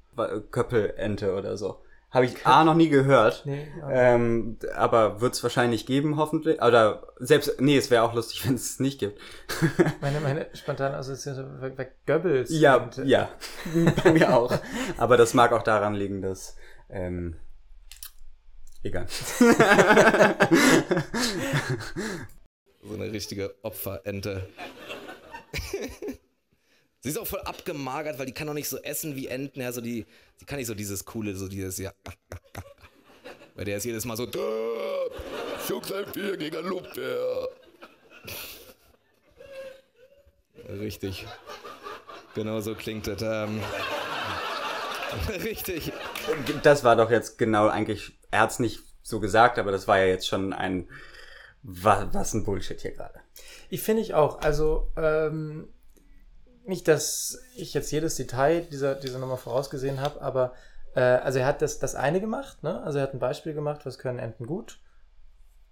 Köppelente 0.51 1.33
oder 1.33 1.55
so. 1.55 1.81
Habe 2.11 2.25
ich 2.25 2.45
A 2.45 2.63
noch 2.63 2.73
nie 2.73 2.89
gehört. 2.89 3.43
Nee, 3.45 3.67
ähm, 3.91 4.57
aber 4.75 5.21
wird 5.21 5.35
es 5.35 5.43
wahrscheinlich 5.43 5.85
geben, 5.85 6.17
hoffentlich. 6.17 6.59
Oder 6.59 7.07
selbst, 7.17 7.61
nee, 7.61 7.77
es 7.77 7.91
wäre 7.91 8.01
auch 8.03 8.15
lustig, 8.15 8.45
wenn 8.47 8.55
es 8.55 8.79
nicht 8.79 8.99
gibt. 8.99 9.19
Meine, 10.01 10.19
meine 10.19 10.47
spontane 10.53 10.97
Assoziation 10.97 11.59
bei, 11.61 11.69
bei 11.69 11.91
Goebbels. 12.07 12.49
ja, 12.49 12.77
und, 12.77 12.97
äh, 12.97 13.03
ja. 13.05 13.29
Bei 14.03 14.11
mir 14.11 14.35
auch. 14.35 14.57
Aber 14.97 15.17
das 15.17 15.33
mag 15.33 15.51
auch 15.51 15.61
daran 15.63 15.93
liegen, 15.93 16.21
dass. 16.21 16.55
Ähm, 16.89 17.35
egal. 18.81 19.05
So 22.81 22.95
eine 22.95 23.11
richtige 23.11 23.53
Opferente. 23.61 24.49
Sie 27.01 27.09
ist 27.09 27.17
auch 27.17 27.27
voll 27.27 27.41
abgemagert, 27.41 28.19
weil 28.19 28.25
die 28.25 28.33
kann 28.33 28.49
auch 28.49 28.53
nicht 28.53 28.67
so 28.67 28.77
essen 28.77 29.15
wie 29.15 29.27
Enten. 29.27 29.61
Ja, 29.61 29.71
so 29.71 29.79
die, 29.79 30.05
die 30.41 30.45
kann 30.45 30.57
nicht 30.57 30.67
so 30.67 30.75
dieses 30.75 31.05
coole, 31.05 31.35
so 31.35 31.47
dieses, 31.47 31.77
ja. 31.77 31.93
Weil 33.55 33.65
der 33.65 33.77
ist 33.77 33.85
jedes 33.85 34.05
Mal 34.05 34.15
so, 34.15 34.25
Vier 36.13 36.37
gegen 36.37 36.57
ein 36.57 36.65
Luftwehr. 36.65 37.49
Richtig. 40.69 41.25
Genau 42.35 42.59
so 42.59 42.75
klingt 42.75 43.07
das. 43.07 43.21
Ähm. 43.21 43.61
Richtig. 45.43 45.91
Das 46.63 46.83
war 46.83 46.95
doch 46.95 47.11
jetzt 47.11 47.37
genau 47.37 47.67
eigentlich, 47.67 48.17
er 48.31 48.41
hat's 48.41 48.59
nicht 48.59 48.81
so 49.01 49.19
gesagt, 49.19 49.57
aber 49.57 49.71
das 49.71 49.87
war 49.87 49.99
ja 49.99 50.05
jetzt 50.05 50.27
schon 50.27 50.53
ein. 50.53 50.87
Was, 51.61 52.13
was 52.13 52.33
ein 52.33 52.45
Bullshit 52.45 52.79
hier 52.79 52.91
gerade. 52.91 53.19
Ich 53.69 53.81
finde 53.81 54.01
ich 54.01 54.13
auch. 54.13 54.39
Also, 54.39 54.89
ähm, 54.95 55.67
nicht, 56.69 56.87
dass 56.87 57.39
ich 57.55 57.73
jetzt 57.73 57.91
jedes 57.91 58.15
Detail 58.15 58.61
dieser, 58.61 58.95
dieser 58.95 59.19
Nummer 59.19 59.37
vorausgesehen 59.37 59.99
habe, 59.99 60.21
aber 60.21 60.53
äh, 60.95 61.01
also 61.01 61.39
er 61.39 61.45
hat 61.45 61.61
das, 61.61 61.79
das 61.79 61.95
eine 61.95 62.21
gemacht, 62.21 62.63
ne? 62.63 62.81
Also 62.83 62.99
er 62.99 63.03
hat 63.03 63.13
ein 63.13 63.19
Beispiel 63.19 63.53
gemacht, 63.53 63.85
was 63.85 63.97
können 63.97 64.19
Enten 64.19 64.45
gut. 64.45 64.79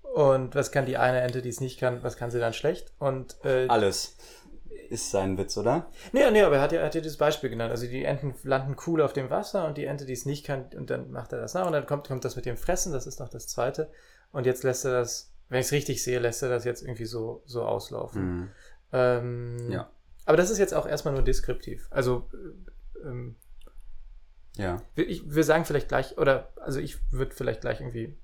Und 0.01 0.55
was 0.55 0.71
kann 0.71 0.85
die 0.85 0.97
eine 0.97 1.21
Ente, 1.21 1.41
die 1.41 1.49
es 1.49 1.61
nicht 1.61 1.79
kann, 1.79 2.01
was 2.01 2.17
kann 2.17 2.31
sie 2.31 2.39
dann 2.39 2.53
schlecht? 2.53 2.91
Und 2.97 3.37
äh, 3.45 3.67
Alles 3.67 4.17
ist 4.89 5.11
sein 5.11 5.37
Witz, 5.37 5.57
oder? 5.57 5.87
Nee, 6.13 6.31
nee, 6.31 6.41
aber 6.41 6.55
er 6.55 6.61
hat 6.61 6.71
ja, 6.71 6.79
er 6.79 6.87
hat 6.87 6.95
ja 6.95 7.01
dieses 7.01 7.17
Beispiel 7.17 7.49
genannt. 7.49 7.71
Also 7.71 7.87
die 7.87 8.03
Enten 8.03 8.33
landen 8.43 8.75
cool 8.87 9.01
auf 9.01 9.13
dem 9.13 9.29
Wasser 9.29 9.67
und 9.67 9.77
die 9.77 9.85
Ente, 9.85 10.05
die 10.05 10.13
es 10.13 10.25
nicht 10.25 10.45
kann, 10.45 10.65
und 10.75 10.89
dann 10.89 11.11
macht 11.11 11.33
er 11.33 11.39
das 11.39 11.53
nach 11.53 11.65
und 11.67 11.73
dann 11.73 11.85
kommt, 11.85 12.07
kommt 12.07 12.25
das 12.25 12.35
mit 12.35 12.45
dem 12.45 12.57
Fressen, 12.57 12.93
das 12.93 13.05
ist 13.05 13.19
noch 13.19 13.29
das 13.29 13.47
zweite. 13.47 13.89
Und 14.31 14.45
jetzt 14.45 14.63
lässt 14.63 14.85
er 14.85 14.91
das, 14.91 15.31
wenn 15.49 15.59
ich 15.59 15.67
es 15.67 15.71
richtig 15.71 16.03
sehe, 16.03 16.19
lässt 16.19 16.41
er 16.41 16.49
das 16.49 16.63
jetzt 16.63 16.81
irgendwie 16.81 17.05
so, 17.05 17.43
so 17.45 17.63
auslaufen. 17.63 18.23
Mhm. 18.23 18.49
Ähm, 18.93 19.71
Ja. 19.71 19.89
Aber 20.27 20.35
das 20.37 20.49
ist 20.49 20.57
jetzt 20.59 20.73
auch 20.73 20.85
erstmal 20.85 21.13
nur 21.13 21.23
deskriptiv. 21.23 21.87
Also 21.89 22.29
äh, 23.03 23.07
ähm, 23.07 23.35
Ja. 24.57 24.81
wir- 24.95 25.07
ich, 25.07 25.23
wir 25.33 25.43
sagen 25.45 25.63
vielleicht 25.65 25.87
gleich, 25.87 26.17
oder 26.17 26.51
also 26.57 26.79
ich 26.79 26.97
würde 27.11 27.33
vielleicht 27.33 27.61
gleich 27.61 27.79
irgendwie, 27.79 28.17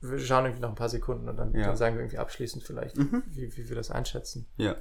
wir 0.00 0.18
schauen 0.20 0.44
irgendwie 0.44 0.62
noch 0.62 0.68
ein 0.68 0.74
paar 0.76 0.88
Sekunden 0.88 1.28
und 1.28 1.36
dann, 1.36 1.52
Ja. 1.54 1.66
dann 1.66 1.76
sagen 1.76 1.96
wir 1.96 2.02
irgendwie 2.02 2.18
abschließend 2.18 2.62
vielleicht, 2.62 2.96
Mhm. 2.96 3.22
wie, 3.26 3.56
wie 3.56 3.68
wir 3.68 3.74
das 3.76 3.90
einschätzen. 3.90 4.46
Ja. 4.56 4.76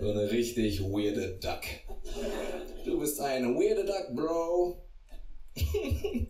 So 0.00 0.10
eine 0.10 0.30
richtig 0.30 0.80
weirde 0.82 1.38
Duck. 1.40 1.62
Du 2.84 3.00
bist 3.00 3.18
ein 3.20 3.54
weirder 3.56 3.84
Duck, 3.84 4.14
Bro. 4.14 4.84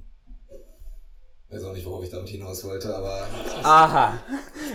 Weiß 1.50 1.64
auch 1.64 1.72
nicht, 1.72 1.86
worauf 1.86 2.04
ich 2.04 2.10
damit 2.10 2.28
hinaus 2.28 2.62
wollte, 2.64 2.94
aber 2.94 3.26
Aha. 3.64 4.22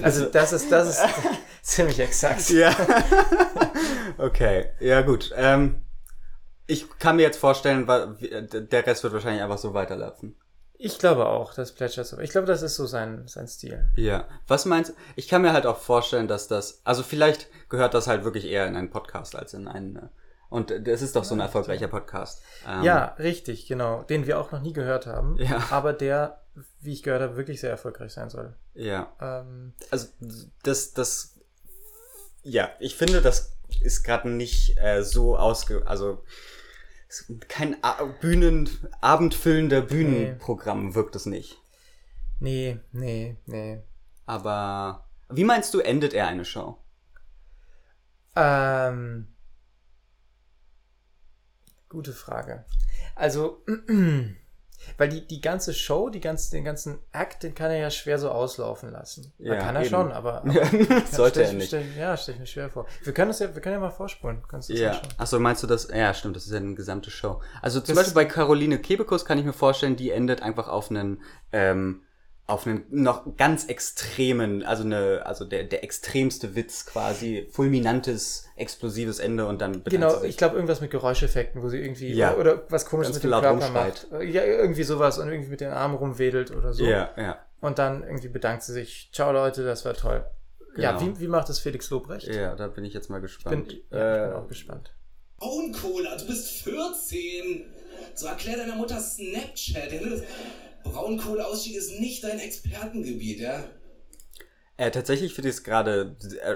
Also 0.02 0.26
das 0.26 0.54
ist, 0.54 0.72
das 0.72 0.90
ist 0.90 1.02
ziemlich 1.66 2.00
exakt. 2.00 2.50
Ja. 2.50 2.76
okay, 4.18 4.72
ja 4.80 5.02
gut. 5.02 5.34
Ähm, 5.36 5.82
ich 6.68 6.88
kann 7.00 7.16
mir 7.18 7.24
jetzt 7.24 7.38
vorstellen, 7.40 7.86
der 7.88 8.86
Rest 8.86 9.04
wird 9.04 9.14
wahrscheinlich 9.14 9.42
einfach 9.42 9.58
so 9.58 9.74
weiterlaufen. 9.74 10.36
Ich 10.86 11.00
glaube 11.00 11.28
auch, 11.28 11.54
das 11.54 11.74
plätschert 11.74 12.08
so. 12.08 12.20
Ich 12.20 12.32
glaube, 12.32 12.48
das 12.48 12.62
ist 12.62 12.76
so 12.76 12.86
sein, 12.86 13.24
sein 13.28 13.48
Stil. 13.48 13.90
Ja. 13.96 14.28
Was 14.48 14.66
meinst 14.66 14.94
Ich 15.16 15.28
kann 15.30 15.42
mir 15.42 15.54
halt 15.54 15.66
auch 15.66 15.78
vorstellen, 15.78 16.28
dass 16.28 16.48
das, 16.48 16.82
also 16.84 17.04
vielleicht 17.04 17.48
gehört 17.70 17.94
das 17.94 18.08
halt 18.08 18.26
wirklich 18.26 18.46
eher 18.46 18.68
in 18.68 18.76
einen 18.76 18.90
Podcast 18.90 19.36
als 19.36 19.54
in 19.54 19.68
einen, 19.68 19.96
äh, 19.96 20.08
und 20.50 20.72
das 20.86 21.02
ist 21.02 21.16
doch 21.16 21.24
so 21.24 21.36
ein 21.36 21.40
erfolgreicher 21.40 21.88
Podcast. 21.88 22.44
Ähm, 22.68 22.84
Ja, 22.84 23.16
richtig, 23.18 23.66
genau. 23.66 24.04
Den 24.04 24.28
wir 24.28 24.38
auch 24.38 24.52
noch 24.52 24.62
nie 24.62 24.74
gehört 24.74 25.08
haben. 25.08 25.38
Ja. 25.38 25.64
Aber 25.72 25.94
der, 25.94 26.42
wie 26.82 26.94
ich 26.94 27.02
gehört 27.02 27.22
habe, 27.22 27.38
wirklich 27.38 27.60
sehr 27.62 27.72
erfolgreich 27.72 28.14
sein 28.14 28.30
soll. 28.30 28.54
Ja. 28.74 29.14
Ähm, 29.20 29.74
Also 29.90 30.10
das, 30.64 30.94
das, 30.94 31.33
ja, 32.44 32.72
ich 32.80 32.96
finde, 32.96 33.22
das 33.22 33.58
ist 33.82 34.04
gerade 34.04 34.30
nicht 34.30 34.78
äh, 34.78 35.04
so 35.04 35.38
ausge, 35.38 35.86
also 35.88 36.24
kein 37.48 37.84
A 37.84 38.04
Bühnen, 38.04 38.70
abendfüllender 39.02 39.82
Bühnenprogramm 39.82 40.96
wirkt 40.96 41.16
es 41.16 41.26
nicht. 41.26 41.62
nee, 42.40 42.80
nee, 42.92 43.38
nee. 43.46 43.82
Aber 44.26 45.08
wie 45.30 45.44
meinst 45.44 45.74
du, 45.74 45.80
endet 45.80 46.14
er 46.14 46.28
eine 46.28 46.46
Show? 46.46 46.78
Ähm, 48.36 49.28
gute 51.90 52.14
Frage. 52.14 52.66
Also, 53.16 53.64
weil 54.98 55.10
die, 55.10 55.26
die 55.28 55.42
ganze 55.42 55.74
Show, 55.74 56.10
die 56.10 56.20
ganze, 56.20 56.52
den 56.52 56.64
ganzen 56.64 57.00
Act, 57.12 57.44
den 57.44 57.56
kann 57.56 57.72
er 57.72 57.78
ja 57.78 57.90
schwer 57.90 58.18
so 58.20 58.30
auslaufen 58.30 58.92
lassen. 58.92 59.34
Ja, 59.40 59.56
kann 59.58 59.76
er 59.76 59.82
eben. 59.82 59.90
schon, 59.90 60.12
aber, 60.12 60.42
aber 60.44 60.62
Sollte 61.12 61.44
er 61.44 61.50
ich- 61.50 61.56
nicht. 61.56 61.68
Stell, 61.68 61.86
ja, 61.98 62.16
stelle 62.18 62.36
ich 62.36 62.40
mir 62.42 62.48
schwer 62.48 62.70
vor. 62.70 62.86
Wir 63.04 63.14
können 63.14 63.30
das 63.30 63.40
ja, 63.40 63.54
wir 63.54 63.62
können 63.62 63.76
ja 63.76 63.80
mal 63.80 63.90
vorspulen. 63.92 64.44
Kannst 64.48 64.70
du 64.70 64.74
das 64.74 64.82
Ja. 64.82 65.02
Achso, 65.18 65.40
meinst 65.40 65.64
du 65.64 65.68
das? 65.68 65.88
Ja, 65.94 66.14
stimmt, 66.14 66.36
das 66.36 66.46
ist 66.46 66.52
ja 66.52 66.58
eine 66.58 66.76
gesamte 66.76 67.10
Show. 67.12 67.42
Also 67.62 67.80
zum 67.80 67.96
Das- 67.96 68.06
Beispiel 68.06 68.16
bei 68.24 68.26
Caroline 68.26 68.80
Kebekus 68.80 69.26
kann 69.26 69.38
ich 69.38 69.46
mir 69.46 69.54
vorstellen, 69.54 69.96
die 69.96 70.12
endet 70.12 70.42
einfach 70.42 70.68
auf 70.68 70.90
einen, 70.90 71.22
ähm, 71.52 72.02
auf 72.46 72.68
einen 72.68 72.84
noch 72.90 73.38
ganz 73.38 73.66
extremen, 73.66 74.64
also 74.64 74.84
eine, 74.84 75.26
also 75.26 75.46
der, 75.46 75.64
der 75.64 75.84
extremste 75.84 76.56
Witz 76.56 76.86
quasi, 76.86 77.48
fulminantes, 77.52 78.46
explosives 78.58 79.20
Ende 79.20 79.46
und 79.48 79.62
dann 79.62 79.72
bedankt 79.84 79.92
Genau, 79.92 80.10
sie 80.16 80.20
sich. 80.22 80.30
ich 80.32 80.38
glaube 80.38 80.56
irgendwas 80.56 80.82
mit 80.82 80.92
Geräuscheffekten, 80.92 81.62
wo 81.64 81.70
sie 81.70 81.78
irgendwie 81.80 82.12
Ja. 82.14 82.36
oder 82.36 82.64
was 82.70 82.86
komisches 82.86 83.16
mit 83.16 83.24
dem 83.24 83.30
laut 83.32 83.44
Körper 83.44 83.66
rumschreit. 83.66 84.08
macht. 84.12 84.24
Ja, 84.24 84.44
irgendwie 84.44 84.84
sowas 84.84 85.20
und 85.20 85.30
irgendwie 85.30 85.52
mit 85.52 85.62
den 85.62 85.72
Armen 85.72 85.96
rumwedelt 85.96 86.52
oder 86.52 86.74
so. 86.74 86.84
Ja, 86.86 87.12
ja, 87.16 87.38
Und 87.62 87.80
dann 87.80 88.04
irgendwie 88.04 88.28
bedankt 88.28 88.64
sie 88.64 88.74
sich. 88.74 89.10
Ciao 89.14 89.32
Leute, 89.32 89.64
das 89.64 89.86
war 89.86 89.94
toll. 89.94 90.26
Ja, 90.76 90.98
Genau. 90.98 91.16
wie, 91.16 91.22
wie 91.22 91.28
macht 91.28 91.48
es 91.50 91.60
Felix 91.60 91.90
Lobrecht? 91.92 92.28
ja, 92.28 92.56
da 92.56 92.68
bin 92.68 92.84
ich 92.84 92.94
jetzt 92.94 93.10
mal 93.10 93.18
Ich 93.18 93.24
gespannt. 93.24 93.68
bin, 93.70 93.78
ja, 93.92 94.16
ich 94.16 94.24
bin 94.24 94.32
Äh, 94.32 94.36
auch 94.36 94.48
gespannt. 94.50 94.94
Braunkohle, 95.38 96.10
du 96.20 96.28
bist 96.28 96.50
14. 96.64 97.66
So 98.16 98.28
erklär 98.28 98.58
deiner 98.58 98.76
Mutter 98.76 99.00
Snapchat. 99.00 99.92
Braunkohleausstieg 100.84 101.76
ist 101.76 102.00
nicht 102.00 102.24
dein 102.24 102.40
Expertengebiet, 102.40 103.40
ja? 103.40 103.64
Äh, 104.78 104.92
tatsächlich 104.92 105.34
finde 105.34 105.50
ich 105.50 105.56
es 105.56 105.64
gerade 105.64 106.16
äh, 106.42 106.56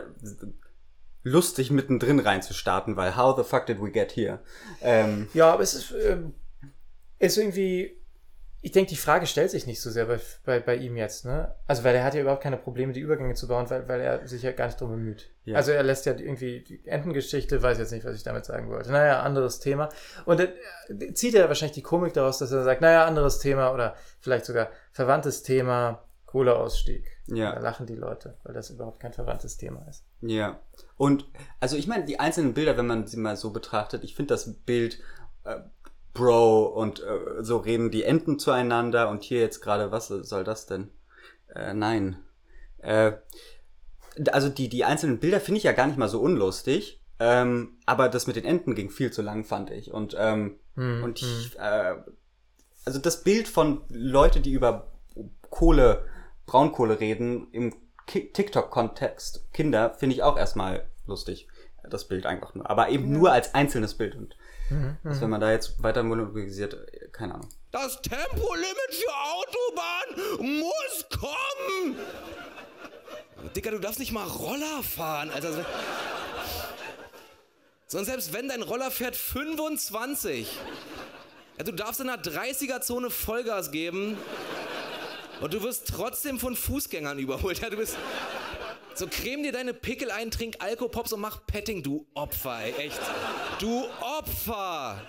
lustig, 1.24 1.72
mittendrin 1.72 2.20
reinzustarten, 2.20 2.96
weil 2.96 3.16
how 3.16 3.38
the 3.38 3.44
fuck 3.44 3.66
did 3.66 3.82
we 3.82 3.92
get 3.92 4.16
here? 4.16 4.40
Ähm, 4.82 5.28
Ja, 5.34 5.54
aber 5.54 5.64
es 5.64 5.74
ist, 5.74 5.92
ähm, 5.92 6.34
ist 7.20 7.38
irgendwie. 7.38 7.98
Ich 8.62 8.72
denke, 8.72 8.90
die 8.90 8.98
Frage 8.98 9.28
stellt 9.28 9.52
sich 9.52 9.68
nicht 9.68 9.82
so 9.82 9.90
sehr 9.90 10.06
bei, 10.06 10.20
bei, 10.44 10.60
bei 10.60 10.76
ihm 10.76 10.98
jetzt, 10.98 11.26
ne? 11.26 11.56
Also, 11.68 11.84
weil 11.84 11.96
er 11.96 12.04
hat 12.04 12.16
ja 12.16 12.22
überhaupt 12.22 12.44
keine 12.44 12.58
Probleme, 12.58 12.92
die 12.92 13.00
Übergänge 13.00 13.36
zu 13.36 13.48
bauen, 13.48 13.70
weil, 13.70 13.88
weil 13.88 14.02
er 14.02 14.28
sich 14.28 14.42
ja 14.42 14.52
gar 14.52 14.66
nicht 14.66 14.82
drum 14.82 14.92
bemüht. 14.92 15.30
Ja. 15.46 15.56
Also, 15.56 15.72
er 15.72 15.84
lässt 15.84 16.06
ja 16.06 16.14
irgendwie 16.14 16.64
die 16.64 16.88
Entengeschichte, 16.88 17.62
weiß 17.62 17.78
jetzt 17.78 17.92
nicht, 17.92 18.06
was 18.06 18.16
ich 18.16 18.24
damit 18.24 18.46
sagen 18.46 18.70
wollte. 18.70 18.92
Naja, 18.92 19.22
anderes 19.22 19.60
Thema. 19.60 19.90
Und 20.26 20.40
dann 20.40 20.50
äh, 20.90 21.14
zieht 21.14 21.36
er 21.36 21.48
wahrscheinlich 21.48 21.76
die 21.76 21.84
Komik 21.84 22.14
daraus, 22.14 22.40
dass 22.40 22.52
er 22.52 22.64
sagt, 22.64 22.82
naja, 22.82 23.06
anderes 23.06 23.40
Thema 23.40 23.74
oder 23.74 23.96
vielleicht 24.20 24.46
sogar 24.46 24.70
verwandtes 24.92 25.44
Thema, 25.44 26.04
Kohleausstieg. 26.28 27.18
Ja. 27.28 27.54
Da 27.54 27.60
lachen 27.62 27.88
die 27.88 27.96
Leute, 27.96 28.38
weil 28.44 28.54
das 28.54 28.70
überhaupt 28.70 29.00
kein 29.00 29.14
verwandtes 29.14 29.58
Thema 29.58 29.86
ist. 29.90 30.06
Ja. 30.22 30.60
Und 30.98 31.26
also 31.60 31.76
ich 31.78 31.88
meine, 31.88 32.06
die 32.06 32.20
einzelnen 32.20 32.54
Bilder, 32.54 32.78
wenn 32.78 32.86
man 32.86 33.08
sie 33.08 33.18
mal 33.18 33.36
so 33.36 33.52
betrachtet, 33.52 34.04
ich 34.04 34.16
finde 34.16 34.34
das 34.34 34.54
Bild 34.54 35.00
äh, 35.46 35.60
Bro 36.18 36.66
und 36.66 37.02
äh, 37.02 37.44
so 37.44 37.58
reden 37.58 37.92
die 37.92 38.04
Enten 38.04 38.40
zueinander 38.40 39.10
und 39.10 39.24
hier 39.24 39.40
jetzt 39.40 39.62
gerade, 39.62 39.92
was 39.92 40.08
soll 40.08 40.44
das 40.44 40.66
denn? 40.66 40.90
Äh, 41.54 41.74
nein. 41.74 42.18
Äh, 42.80 43.14
also 44.32 44.50
die, 44.50 44.70
die 44.70 44.84
einzelnen 44.84 45.20
Bilder 45.20 45.40
finde 45.40 45.60
ich 45.60 45.64
ja 45.64 45.74
gar 45.74 45.88
nicht 45.88 45.98
mal 45.98 46.10
so 46.10 46.20
unlustig. 46.20 47.02
Ähm, 47.20 47.78
aber 47.86 48.10
das 48.10 48.28
mit 48.28 48.36
den 48.36 48.46
Enten 48.46 48.76
ging 48.76 48.92
viel 48.92 49.12
zu 49.12 49.22
lang, 49.22 49.44
fand 49.44 49.72
ich. 49.72 49.92
Und, 49.92 50.16
ähm, 50.20 50.60
Hm, 50.78 51.04
und 51.04 51.22
ich, 51.22 51.58
äh, 51.60 51.96
also 52.86 53.00
das 53.00 53.24
Bild 53.24 53.48
von 53.48 53.82
Leute, 53.90 54.40
die 54.40 54.52
über 54.52 54.92
Kohle, 55.50 56.06
Braunkohle 56.46 57.00
reden, 57.00 57.48
im 57.52 57.74
TikTok-Kontext, 58.06 59.52
Kinder, 59.52 59.94
finde 59.96 60.16
ich 60.16 60.24
auch 60.24 60.38
erstmal 60.38 60.88
lustig. 61.08 61.48
Das 61.90 62.08
Bild 62.08 62.26
einfach 62.26 62.54
nur. 62.54 62.70
Aber 62.70 62.90
eben 62.90 63.12
nur 63.12 63.32
als 63.32 63.54
einzelnes 63.54 63.96
Bild. 63.96 64.16
Und 64.16 64.38
Mhm, 64.70 64.98
dass, 65.04 65.22
wenn 65.22 65.30
man 65.30 65.42
da 65.42 65.52
jetzt 65.52 65.82
weiter 65.82 66.04
monologisiert, 66.04 66.76
keine 67.14 67.36
Ahnung. 67.36 67.50
Das 67.72 68.02
Tempolimit 68.02 68.92
für 68.92 69.14
Autobahn 69.34 70.60
muss 70.60 71.06
kommen! 71.10 71.96
Dicker, 73.56 73.72
du 73.72 73.80
darfst 73.80 74.00
nicht 74.00 74.12
mal 74.12 74.28
Roller 74.28 74.84
fahren, 74.84 75.30
Alter. 75.32 75.66
So, 77.88 78.00
und 78.00 78.06
selbst 78.06 78.34
wenn 78.34 78.50
dein 78.50 78.62
Roller 78.62 78.92
fährt 78.92 79.16
25, 79.16 80.48
ja, 81.58 81.64
du 81.64 81.72
darfst 81.72 82.02
in 82.02 82.08
der 82.08 82.22
30er-Zone 82.22 83.10
Vollgas 83.10 83.72
geben 83.72 84.18
und 85.40 85.54
du 85.54 85.64
wirst 85.64 85.88
trotzdem 85.88 86.40
von 86.40 86.56
Fußgängern 86.56 87.20
überholt. 87.20 87.60
Ja, 87.60 87.70
du 87.70 87.78
bist. 87.78 87.96
So, 88.94 89.08
creme 89.08 89.44
dir 89.44 89.52
deine 89.52 89.74
Pickel 89.74 90.10
ein, 90.10 90.32
trink 90.32 90.56
Alkopops 90.60 91.14
und 91.14 91.22
mach 91.22 91.46
Petting, 91.46 91.84
du 91.84 92.08
Opfer, 92.16 92.60
ey, 92.62 92.74
echt. 92.88 93.00
Du 93.60 93.86
Opfer! 94.02 95.02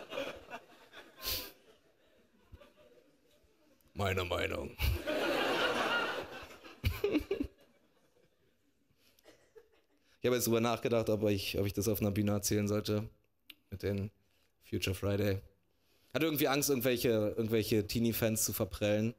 Meine 3.93 4.25
Meinung. 4.25 4.71
Ich 10.21 10.27
habe 10.27 10.37
jetzt 10.37 10.47
drüber 10.47 10.61
nachgedacht, 10.61 11.11
ob 11.11 11.29
ich, 11.29 11.59
ob 11.59 11.67
ich 11.67 11.75
das 11.75 11.89
auf 11.89 12.01
einer 12.01 12.11
Bühne 12.11 12.33
erzählen 12.33 12.67
sollte. 12.67 13.09
Mit 13.71 13.83
den 13.83 14.11
Future 14.69 14.95
Friday. 14.95 15.41
Hatte 16.15 16.25
irgendwie 16.25 16.49
Angst, 16.49 16.71
irgendwelche, 16.71 17.35
irgendwelche 17.37 17.87
Teenie-Fans 17.87 18.45
zu 18.45 18.55
verprellen. 18.55 19.15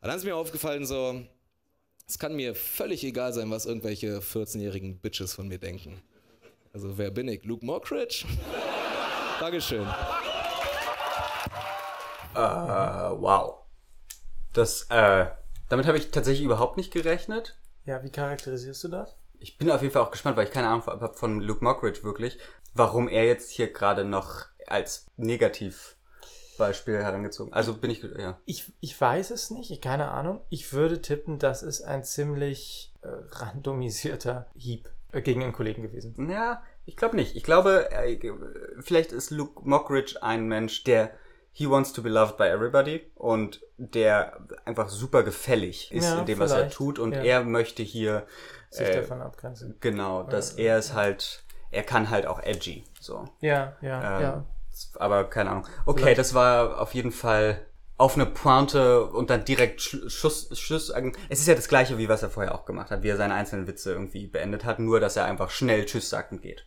Aber 0.00 0.08
dann 0.08 0.18
ist 0.18 0.24
mir 0.24 0.34
aufgefallen, 0.34 0.86
so, 0.86 1.22
es 2.08 2.18
kann 2.18 2.34
mir 2.34 2.56
völlig 2.56 3.04
egal 3.04 3.32
sein, 3.32 3.48
was 3.50 3.66
irgendwelche 3.66 4.18
14-jährigen 4.18 4.98
Bitches 4.98 5.34
von 5.34 5.46
mir 5.46 5.58
denken. 5.58 6.02
Also, 6.72 6.96
wer 6.96 7.10
bin 7.10 7.26
ich? 7.26 7.44
Luke 7.44 7.66
Mockridge? 7.66 8.26
Dankeschön. 9.40 9.86
Äh, 12.34 12.38
wow. 12.38 13.56
Das, 14.52 14.86
äh, 14.88 15.26
damit 15.68 15.86
habe 15.86 15.98
ich 15.98 16.12
tatsächlich 16.12 16.44
überhaupt 16.44 16.76
nicht 16.76 16.92
gerechnet. 16.92 17.58
Ja, 17.86 18.04
wie 18.04 18.10
charakterisierst 18.10 18.84
du 18.84 18.88
das? 18.88 19.16
Ich 19.40 19.58
bin 19.58 19.68
auf 19.70 19.82
jeden 19.82 19.92
Fall 19.92 20.02
auch 20.02 20.12
gespannt, 20.12 20.36
weil 20.36 20.46
ich 20.46 20.52
keine 20.52 20.68
Ahnung 20.68 20.86
habe 20.86 21.12
von 21.14 21.40
Luke 21.40 21.64
Mockridge 21.64 22.04
wirklich, 22.04 22.38
warum 22.74 23.08
er 23.08 23.24
jetzt 23.24 23.50
hier 23.50 23.72
gerade 23.72 24.04
noch 24.04 24.46
als 24.68 25.06
Negativbeispiel 25.16 26.98
herangezogen. 27.02 27.52
Also 27.52 27.74
bin 27.74 27.90
ich, 27.90 28.02
ja. 28.02 28.38
Ich, 28.44 28.72
ich 28.80 29.00
weiß 29.00 29.32
es 29.32 29.50
nicht, 29.50 29.72
ich 29.72 29.80
keine 29.80 30.12
Ahnung. 30.12 30.40
Ich 30.50 30.72
würde 30.72 31.02
tippen, 31.02 31.40
das 31.40 31.64
ist 31.64 31.82
ein 31.82 32.04
ziemlich 32.04 32.92
äh, 33.02 33.08
randomisierter 33.08 34.46
Hieb 34.54 34.88
gegen 35.12 35.42
einen 35.42 35.52
Kollegen 35.52 35.82
gewesen. 35.82 36.30
Ja, 36.30 36.62
ich 36.86 36.96
glaube 36.96 37.16
nicht. 37.16 37.36
Ich 37.36 37.42
glaube, 37.42 37.90
äh, 37.92 38.18
vielleicht 38.80 39.12
ist 39.12 39.30
Luke 39.30 39.60
Mockridge 39.68 40.22
ein 40.22 40.46
Mensch, 40.46 40.84
der 40.84 41.10
he 41.52 41.68
wants 41.68 41.92
to 41.92 42.02
be 42.02 42.08
loved 42.08 42.36
by 42.36 42.44
everybody 42.44 43.10
und 43.16 43.60
der 43.76 44.46
einfach 44.64 44.88
super 44.88 45.22
gefällig 45.22 45.90
ist 45.92 46.04
Ja, 46.04 46.20
in 46.20 46.26
dem, 46.26 46.38
was 46.38 46.52
er 46.52 46.58
vielleicht, 46.58 46.76
tut 46.76 46.98
und 46.98 47.12
ja. 47.12 47.22
er 47.22 47.42
möchte 47.44 47.82
hier 47.82 48.24
Sich 48.70 48.88
äh, 48.88 49.00
davon 49.00 49.20
abgrenzen. 49.20 49.76
genau, 49.80 50.22
dass 50.22 50.52
er 50.52 50.78
ist 50.78 50.94
halt, 50.94 51.42
er 51.72 51.82
kann 51.82 52.08
halt 52.10 52.26
auch 52.26 52.40
edgy, 52.42 52.84
so. 53.00 53.24
Ja, 53.40 53.76
ja, 53.80 54.16
Ähm, 54.16 54.22
ja. 54.22 54.44
Aber 54.94 55.24
keine 55.24 55.50
Ahnung. 55.50 55.66
Okay, 55.86 56.14
das 56.14 56.32
war 56.34 56.80
auf 56.80 56.94
jeden 56.94 57.10
Fall 57.12 57.60
auf 58.00 58.14
eine 58.16 58.26
Pointe 58.26 59.04
und 59.04 59.30
dann 59.30 59.44
direkt 59.44 59.80
Sch- 59.80 60.08
Schuss, 60.10 60.48
Schuss. 60.58 60.92
Es 61.28 61.40
ist 61.40 61.46
ja 61.48 61.54
das 61.54 61.68
gleiche, 61.68 61.98
wie 61.98 62.08
was 62.08 62.22
er 62.22 62.30
vorher 62.30 62.54
auch 62.54 62.64
gemacht 62.64 62.90
hat, 62.90 63.02
wie 63.02 63.08
er 63.08 63.16
seine 63.16 63.34
einzelnen 63.34 63.66
Witze 63.66 63.92
irgendwie 63.92 64.26
beendet 64.26 64.64
hat, 64.64 64.78
nur 64.78 65.00
dass 65.00 65.16
er 65.16 65.26
einfach 65.26 65.50
schnell 65.50 65.84
Tschüss 65.84 66.08
sagt 66.10 66.32
und 66.32 66.42
geht. 66.42 66.66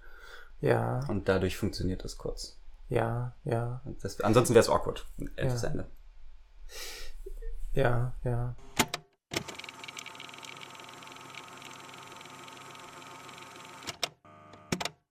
Ja, 0.62 1.02
Und 1.10 1.28
dadurch 1.28 1.58
funktioniert 1.58 2.04
das 2.04 2.18
kurz. 2.18 2.58
ja, 2.90 3.34
ja, 3.44 3.82
Das, 4.02 4.22
ansonsten 4.22 4.54
wäre 4.54 4.64
es 4.64 4.70
awkward. 4.70 5.06
Echtes 5.36 5.64
Ja. 5.64 5.70
Ende. 5.70 5.86
ja, 7.74 8.14
ja. 8.24 8.56